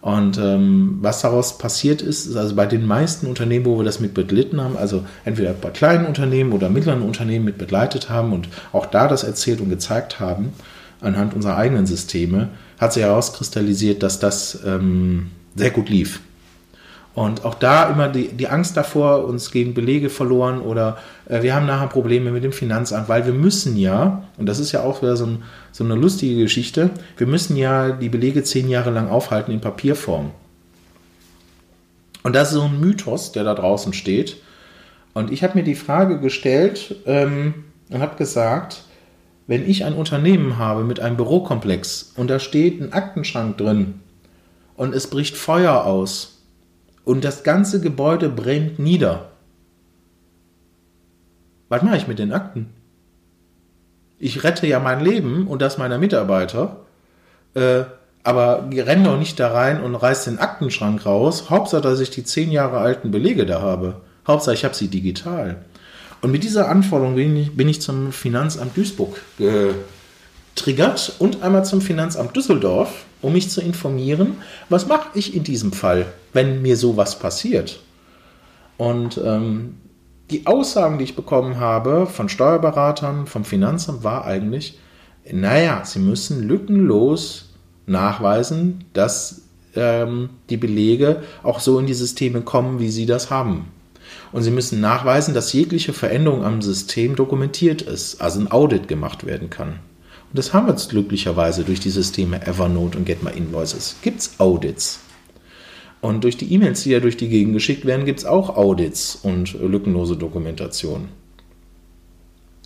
Und 0.00 0.38
ähm, 0.38 0.98
was 1.02 1.20
daraus 1.20 1.58
passiert 1.58 2.00
ist, 2.00 2.24
ist 2.26 2.36
also 2.36 2.54
bei 2.54 2.64
den 2.64 2.86
meisten 2.86 3.26
Unternehmen, 3.26 3.66
wo 3.66 3.76
wir 3.76 3.84
das 3.84 4.00
mit 4.00 4.14
beglitten 4.14 4.60
haben, 4.60 4.78
also 4.78 5.04
entweder 5.26 5.52
bei 5.52 5.68
kleinen 5.70 6.06
Unternehmen 6.06 6.52
oder 6.52 6.70
mittleren 6.70 7.02
Unternehmen 7.02 7.44
mit 7.44 7.58
begleitet 7.58 8.08
haben 8.08 8.32
und 8.32 8.48
auch 8.72 8.86
da 8.86 9.08
das 9.08 9.24
erzählt 9.24 9.60
und 9.60 9.68
gezeigt 9.68 10.18
haben, 10.18 10.52
anhand 11.02 11.34
unserer 11.34 11.56
eigenen 11.56 11.86
Systeme, 11.86 12.48
hat 12.78 12.94
sich 12.94 13.02
herauskristallisiert, 13.02 14.02
dass 14.02 14.18
das 14.18 14.60
ähm, 14.64 15.30
sehr 15.54 15.70
gut 15.70 15.90
lief. 15.90 16.20
Und 17.14 17.44
auch 17.44 17.54
da 17.54 17.90
immer 17.90 18.08
die, 18.08 18.28
die 18.28 18.48
Angst 18.48 18.76
davor, 18.76 19.24
uns 19.24 19.50
gegen 19.50 19.74
Belege 19.74 20.10
verloren 20.10 20.60
oder 20.60 20.98
äh, 21.28 21.42
wir 21.42 21.54
haben 21.54 21.66
nachher 21.66 21.88
Probleme 21.88 22.30
mit 22.30 22.44
dem 22.44 22.52
Finanzamt, 22.52 23.08
weil 23.08 23.26
wir 23.26 23.32
müssen 23.32 23.76
ja, 23.76 24.22
und 24.36 24.46
das 24.46 24.60
ist 24.60 24.70
ja 24.72 24.82
auch 24.82 25.02
wieder 25.02 25.16
so, 25.16 25.26
ein, 25.26 25.42
so 25.72 25.82
eine 25.82 25.96
lustige 25.96 26.40
Geschichte, 26.42 26.90
wir 27.16 27.26
müssen 27.26 27.56
ja 27.56 27.90
die 27.90 28.08
Belege 28.08 28.44
zehn 28.44 28.68
Jahre 28.68 28.90
lang 28.90 29.08
aufhalten 29.08 29.50
in 29.50 29.60
Papierform. 29.60 30.30
Und 32.22 32.36
das 32.36 32.48
ist 32.48 32.54
so 32.54 32.62
ein 32.62 32.78
Mythos, 32.78 33.32
der 33.32 33.44
da 33.44 33.54
draußen 33.54 33.92
steht. 33.92 34.36
Und 35.12 35.32
ich 35.32 35.42
habe 35.42 35.58
mir 35.58 35.64
die 35.64 35.74
Frage 35.74 36.20
gestellt 36.20 36.96
ähm, 37.06 37.64
und 37.90 38.00
habe 38.00 38.16
gesagt, 38.16 38.82
wenn 39.48 39.68
ich 39.68 39.84
ein 39.84 39.94
Unternehmen 39.94 40.58
habe 40.58 40.84
mit 40.84 41.00
einem 41.00 41.16
Bürokomplex 41.16 42.12
und 42.16 42.30
da 42.30 42.38
steht 42.38 42.80
ein 42.80 42.92
Aktenschrank 42.92 43.58
drin 43.58 44.00
und 44.76 44.94
es 44.94 45.08
bricht 45.08 45.36
Feuer 45.36 45.84
aus, 45.84 46.39
und 47.04 47.24
das 47.24 47.42
ganze 47.42 47.80
Gebäude 47.80 48.28
brennt 48.28 48.78
nieder. 48.78 49.30
Was 51.68 51.82
mache 51.82 51.96
ich 51.96 52.08
mit 52.08 52.18
den 52.18 52.32
Akten? 52.32 52.70
Ich 54.18 54.44
rette 54.44 54.66
ja 54.66 54.80
mein 54.80 55.02
Leben 55.02 55.46
und 55.46 55.62
das 55.62 55.78
meiner 55.78 55.98
Mitarbeiter, 55.98 56.84
äh, 57.54 57.84
aber 58.22 58.68
renne 58.70 59.04
doch 59.04 59.18
nicht 59.18 59.40
da 59.40 59.52
rein 59.52 59.82
und 59.82 59.94
reiß 59.94 60.24
den 60.24 60.38
Aktenschrank 60.38 61.06
raus. 61.06 61.48
Hauptsache, 61.48 61.80
dass 61.80 62.00
ich 62.00 62.10
die 62.10 62.24
zehn 62.24 62.50
Jahre 62.50 62.78
alten 62.78 63.10
Belege 63.10 63.46
da 63.46 63.62
habe. 63.62 64.02
Hauptsache, 64.26 64.54
ich 64.54 64.64
habe 64.64 64.74
sie 64.74 64.88
digital. 64.88 65.64
Und 66.20 66.32
mit 66.32 66.44
dieser 66.44 66.68
Anforderung 66.68 67.14
bin 67.14 67.34
ich, 67.36 67.56
bin 67.56 67.68
ich 67.68 67.80
zum 67.80 68.12
Finanzamt 68.12 68.76
Duisburg 68.76 69.16
getriggert 70.54 71.14
und 71.18 71.42
einmal 71.42 71.64
zum 71.64 71.80
Finanzamt 71.80 72.36
Düsseldorf 72.36 73.04
um 73.22 73.32
mich 73.32 73.50
zu 73.50 73.60
informieren, 73.60 74.38
was 74.68 74.86
mache 74.86 75.10
ich 75.14 75.34
in 75.34 75.44
diesem 75.44 75.72
Fall, 75.72 76.06
wenn 76.32 76.62
mir 76.62 76.76
sowas 76.76 77.18
passiert. 77.18 77.80
Und 78.76 79.20
ähm, 79.22 79.76
die 80.30 80.46
Aussagen, 80.46 80.98
die 80.98 81.04
ich 81.04 81.16
bekommen 81.16 81.58
habe 81.58 82.06
von 82.06 82.28
Steuerberatern, 82.28 83.26
vom 83.26 83.44
Finanzamt, 83.44 84.04
war 84.04 84.24
eigentlich, 84.24 84.78
naja, 85.30 85.82
sie 85.84 85.98
müssen 85.98 86.46
lückenlos 86.46 87.50
nachweisen, 87.86 88.84
dass 88.92 89.42
ähm, 89.74 90.30
die 90.48 90.56
Belege 90.56 91.22
auch 91.42 91.60
so 91.60 91.78
in 91.78 91.86
die 91.86 91.94
Systeme 91.94 92.40
kommen, 92.40 92.78
wie 92.78 92.90
sie 92.90 93.06
das 93.06 93.30
haben. 93.30 93.66
Und 94.32 94.42
Sie 94.42 94.50
müssen 94.50 94.80
nachweisen, 94.80 95.34
dass 95.34 95.52
jegliche 95.52 95.92
Veränderung 95.92 96.44
am 96.44 96.62
System 96.62 97.16
dokumentiert 97.16 97.82
ist, 97.82 98.20
also 98.20 98.40
ein 98.40 98.50
Audit 98.50 98.88
gemacht 98.88 99.26
werden 99.26 99.50
kann. 99.50 99.80
Und 100.30 100.38
das 100.38 100.54
haben 100.54 100.66
wir 100.66 100.72
jetzt 100.72 100.90
glücklicherweise 100.90 101.64
durch 101.64 101.80
die 101.80 101.90
Systeme 101.90 102.46
Evernote 102.46 102.96
und 102.96 103.04
Get 103.04 103.22
My 103.22 103.30
Invoices. 103.30 103.96
Gibt 104.02 104.20
es 104.20 104.38
Audits? 104.38 105.00
Und 106.00 106.24
durch 106.24 106.36
die 106.36 106.52
E-Mails, 106.54 106.84
die 106.84 106.90
ja 106.90 107.00
durch 107.00 107.16
die 107.16 107.28
Gegend 107.28 107.52
geschickt 107.52 107.84
werden, 107.84 108.06
gibt 108.06 108.20
es 108.20 108.24
auch 108.24 108.56
Audits 108.56 109.16
und 109.16 109.52
lückenlose 109.54 110.16
Dokumentation. 110.16 111.08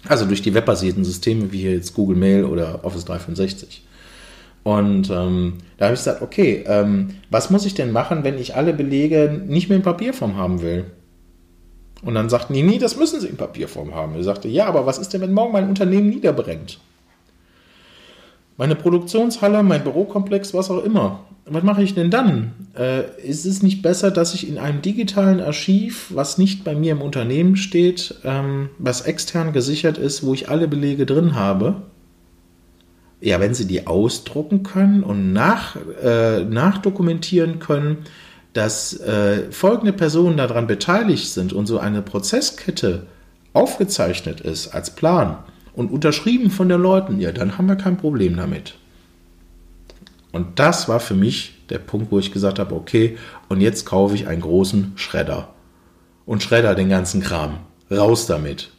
Also 0.06 0.26
durch 0.26 0.42
die 0.42 0.52
webbasierten 0.52 1.04
Systeme 1.04 1.50
wie 1.50 1.62
jetzt 1.62 1.94
Google 1.94 2.16
Mail 2.16 2.44
oder 2.44 2.84
Office 2.84 3.06
365. 3.06 3.82
Und 4.62 5.10
ähm, 5.10 5.54
da 5.78 5.86
habe 5.86 5.94
ich 5.94 6.00
gesagt, 6.00 6.22
okay, 6.22 6.64
ähm, 6.66 7.16
was 7.30 7.50
muss 7.50 7.66
ich 7.66 7.74
denn 7.74 7.92
machen, 7.92 8.24
wenn 8.24 8.38
ich 8.38 8.54
alle 8.54 8.74
Belege 8.74 9.42
nicht 9.46 9.68
mehr 9.68 9.76
in 9.76 9.82
Papierform 9.82 10.36
haben 10.36 10.60
will? 10.60 10.84
Und 12.02 12.14
dann 12.14 12.28
sagten 12.28 12.52
die, 12.52 12.62
nee, 12.62 12.78
das 12.78 12.96
müssen 12.96 13.20
sie 13.20 13.28
in 13.28 13.36
Papierform 13.36 13.94
haben. 13.94 14.18
Ich 14.18 14.24
sagte, 14.24 14.48
ja, 14.48 14.66
aber 14.66 14.84
was 14.84 14.98
ist 14.98 15.14
denn, 15.14 15.22
wenn 15.22 15.32
morgen 15.32 15.52
mein 15.52 15.68
Unternehmen 15.68 16.10
niederbrennt? 16.10 16.78
Meine 18.56 18.76
Produktionshalle, 18.76 19.62
mein 19.62 19.82
Bürokomplex, 19.82 20.54
was 20.54 20.70
auch 20.70 20.84
immer. 20.84 21.24
Was 21.46 21.62
mache 21.62 21.82
ich 21.82 21.94
denn 21.94 22.10
dann? 22.10 22.52
Äh, 22.78 23.02
ist 23.20 23.44
es 23.44 23.62
nicht 23.62 23.82
besser, 23.82 24.10
dass 24.10 24.34
ich 24.34 24.48
in 24.48 24.58
einem 24.58 24.80
digitalen 24.80 25.40
Archiv, 25.40 26.10
was 26.14 26.38
nicht 26.38 26.64
bei 26.64 26.74
mir 26.74 26.92
im 26.92 27.02
Unternehmen 27.02 27.56
steht, 27.56 28.14
ähm, 28.24 28.70
was 28.78 29.02
extern 29.02 29.52
gesichert 29.52 29.98
ist, 29.98 30.24
wo 30.24 30.32
ich 30.32 30.48
alle 30.48 30.68
Belege 30.68 31.04
drin 31.04 31.34
habe, 31.34 31.82
ja, 33.20 33.40
wenn 33.40 33.54
Sie 33.54 33.66
die 33.66 33.86
ausdrucken 33.86 34.62
können 34.62 35.02
und 35.02 35.32
nach, 35.32 35.76
äh, 36.02 36.44
nachdokumentieren 36.44 37.58
können, 37.58 37.98
dass 38.52 38.98
äh, 39.00 39.50
folgende 39.50 39.92
Personen 39.92 40.36
daran 40.36 40.66
beteiligt 40.66 41.28
sind 41.28 41.52
und 41.52 41.66
so 41.66 41.78
eine 41.78 42.02
Prozesskette 42.02 43.06
aufgezeichnet 43.52 44.40
ist 44.40 44.68
als 44.68 44.90
Plan 44.90 45.38
und 45.74 45.90
unterschrieben 45.90 46.50
von 46.50 46.68
den 46.68 46.80
Leuten, 46.80 47.20
ja, 47.20 47.32
dann 47.32 47.58
haben 47.58 47.66
wir 47.66 47.76
kein 47.76 47.96
Problem 47.96 48.36
damit. 48.36 48.74
Und 50.32 50.58
das 50.58 50.88
war 50.88 51.00
für 51.00 51.14
mich 51.14 51.54
der 51.70 51.78
Punkt, 51.78 52.10
wo 52.10 52.18
ich 52.18 52.32
gesagt 52.32 52.58
habe, 52.58 52.74
okay, 52.74 53.18
und 53.48 53.60
jetzt 53.60 53.86
kaufe 53.86 54.14
ich 54.14 54.26
einen 54.26 54.40
großen 54.40 54.92
Schredder 54.96 55.48
und 56.26 56.42
schredder 56.42 56.74
den 56.74 56.88
ganzen 56.88 57.20
Kram. 57.20 57.58
Raus 57.90 58.26
damit. 58.26 58.70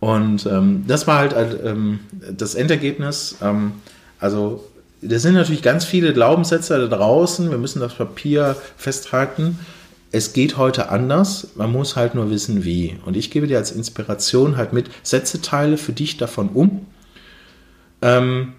Und 0.00 0.46
ähm, 0.46 0.84
das 0.86 1.06
war 1.06 1.18
halt 1.18 1.34
ähm, 1.64 2.00
das 2.30 2.54
Endergebnis. 2.54 3.36
Ähm, 3.42 3.72
also, 4.18 4.64
da 5.02 5.18
sind 5.18 5.34
natürlich 5.34 5.62
ganz 5.62 5.84
viele 5.84 6.12
Glaubenssätze 6.12 6.88
da 6.88 6.96
draußen. 6.96 7.50
Wir 7.50 7.58
müssen 7.58 7.80
das 7.80 7.94
Papier 7.94 8.56
festhalten. 8.76 9.58
Es 10.12 10.32
geht 10.32 10.56
heute 10.56 10.88
anders. 10.88 11.48
Man 11.54 11.72
muss 11.72 11.96
halt 11.96 12.14
nur 12.14 12.30
wissen, 12.30 12.64
wie. 12.64 12.98
Und 13.04 13.16
ich 13.16 13.30
gebe 13.30 13.46
dir 13.46 13.58
als 13.58 13.70
Inspiration 13.70 14.56
halt 14.56 14.72
mit, 14.72 14.90
setze 15.02 15.40
Teile 15.40 15.76
für 15.76 15.92
dich 15.92 16.16
davon 16.16 16.48
um. 16.48 16.86
Ähm, 18.02 18.54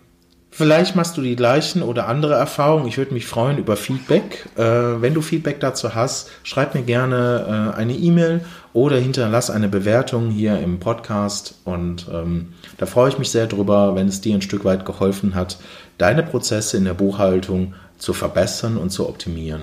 Vielleicht 0.53 0.97
machst 0.97 1.15
du 1.15 1.21
die 1.21 1.37
gleichen 1.37 1.81
oder 1.81 2.09
andere 2.09 2.33
Erfahrungen. 2.33 2.85
Ich 2.85 2.97
würde 2.97 3.13
mich 3.13 3.25
freuen 3.25 3.57
über 3.57 3.77
Feedback. 3.77 4.49
Äh, 4.57 5.01
wenn 5.01 5.13
du 5.13 5.21
Feedback 5.21 5.61
dazu 5.61 5.95
hast, 5.95 6.29
schreib 6.43 6.75
mir 6.75 6.81
gerne 6.81 7.71
äh, 7.73 7.77
eine 7.77 7.93
E-Mail 7.93 8.41
oder 8.73 8.97
hinterlass 8.97 9.49
eine 9.49 9.69
Bewertung 9.69 10.29
hier 10.29 10.59
im 10.59 10.79
Podcast. 10.81 11.55
Und 11.63 12.07
ähm, 12.11 12.51
da 12.77 12.85
freue 12.85 13.07
ich 13.09 13.17
mich 13.17 13.31
sehr 13.31 13.47
drüber, 13.47 13.95
wenn 13.95 14.09
es 14.09 14.19
dir 14.19 14.35
ein 14.35 14.41
Stück 14.41 14.65
weit 14.65 14.85
geholfen 14.85 15.35
hat, 15.35 15.57
deine 15.97 16.21
Prozesse 16.21 16.75
in 16.75 16.83
der 16.83 16.95
Buchhaltung 16.95 17.73
zu 17.97 18.11
verbessern 18.11 18.75
und 18.75 18.89
zu 18.89 19.07
optimieren. 19.07 19.61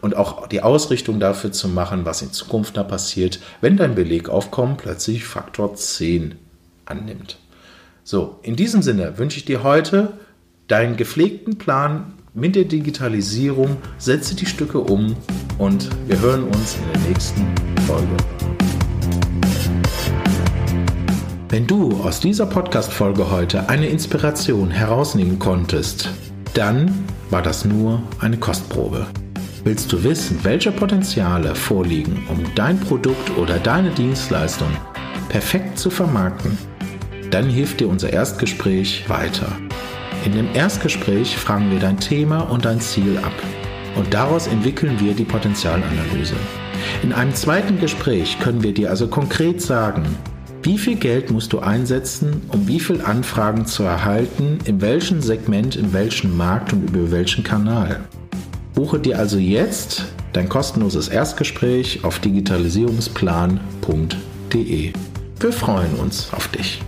Und 0.00 0.16
auch 0.16 0.46
die 0.46 0.62
Ausrichtung 0.62 1.20
dafür 1.20 1.52
zu 1.52 1.68
machen, 1.68 2.04
was 2.04 2.22
in 2.22 2.32
Zukunft 2.32 2.76
da 2.76 2.82
passiert, 2.82 3.40
wenn 3.60 3.76
dein 3.76 3.94
Belegaufkommen 3.94 4.76
plötzlich 4.76 5.24
Faktor 5.24 5.74
10 5.74 6.36
annimmt. 6.84 7.38
So, 8.04 8.38
in 8.42 8.56
diesem 8.56 8.82
Sinne 8.82 9.18
wünsche 9.18 9.38
ich 9.38 9.44
dir 9.44 9.62
heute 9.62 10.12
deinen 10.68 10.96
gepflegten 10.96 11.58
Plan 11.58 12.14
mit 12.34 12.54
der 12.54 12.64
Digitalisierung, 12.64 13.78
setze 13.98 14.34
die 14.34 14.46
Stücke 14.46 14.78
um 14.78 15.16
und 15.58 15.88
wir 16.06 16.20
hören 16.20 16.44
uns 16.44 16.76
in 16.76 16.92
der 16.92 17.08
nächsten 17.08 17.46
Folge. 17.86 18.16
Wenn 21.48 21.66
du 21.66 22.02
aus 22.02 22.20
dieser 22.20 22.44
Podcast-Folge 22.44 23.30
heute 23.30 23.68
eine 23.68 23.88
Inspiration 23.88 24.70
herausnehmen 24.70 25.38
konntest, 25.38 26.10
dann 26.54 27.06
war 27.30 27.40
das 27.40 27.64
nur 27.64 28.02
eine 28.20 28.36
Kostprobe. 28.36 29.06
Willst 29.66 29.92
du 29.92 30.04
wissen, 30.04 30.38
welche 30.44 30.70
Potenziale 30.70 31.56
vorliegen, 31.56 32.24
um 32.28 32.38
dein 32.54 32.78
Produkt 32.78 33.36
oder 33.36 33.58
deine 33.58 33.90
Dienstleistung 33.90 34.68
perfekt 35.28 35.76
zu 35.76 35.90
vermarkten? 35.90 36.56
Dann 37.32 37.50
hilft 37.50 37.80
dir 37.80 37.88
unser 37.88 38.12
Erstgespräch 38.12 39.08
weiter. 39.08 39.48
In 40.24 40.36
dem 40.36 40.54
Erstgespräch 40.54 41.36
fragen 41.36 41.72
wir 41.72 41.80
dein 41.80 41.98
Thema 41.98 42.42
und 42.42 42.64
dein 42.64 42.80
Ziel 42.80 43.18
ab 43.18 43.32
und 43.96 44.14
daraus 44.14 44.46
entwickeln 44.46 45.00
wir 45.00 45.14
die 45.14 45.24
Potenzialanalyse. 45.24 46.36
In 47.02 47.12
einem 47.12 47.34
zweiten 47.34 47.80
Gespräch 47.80 48.38
können 48.38 48.62
wir 48.62 48.72
dir 48.72 48.90
also 48.90 49.08
konkret 49.08 49.60
sagen, 49.60 50.06
wie 50.62 50.78
viel 50.78 50.94
Geld 50.94 51.32
musst 51.32 51.52
du 51.52 51.58
einsetzen, 51.58 52.40
um 52.52 52.68
wie 52.68 52.78
viele 52.78 53.04
Anfragen 53.04 53.66
zu 53.66 53.82
erhalten, 53.82 54.60
in 54.64 54.80
welchem 54.80 55.20
Segment, 55.20 55.74
in 55.74 55.92
welchem 55.92 56.36
Markt 56.36 56.72
und 56.72 56.88
über 56.88 57.10
welchen 57.10 57.42
Kanal. 57.42 57.98
Buche 58.76 59.00
dir 59.00 59.18
also 59.18 59.38
jetzt 59.38 60.04
dein 60.34 60.50
kostenloses 60.50 61.08
Erstgespräch 61.08 62.04
auf 62.04 62.18
digitalisierungsplan.de. 62.18 64.92
Wir 65.40 65.52
freuen 65.52 65.94
uns 65.94 66.30
auf 66.34 66.48
dich. 66.48 66.82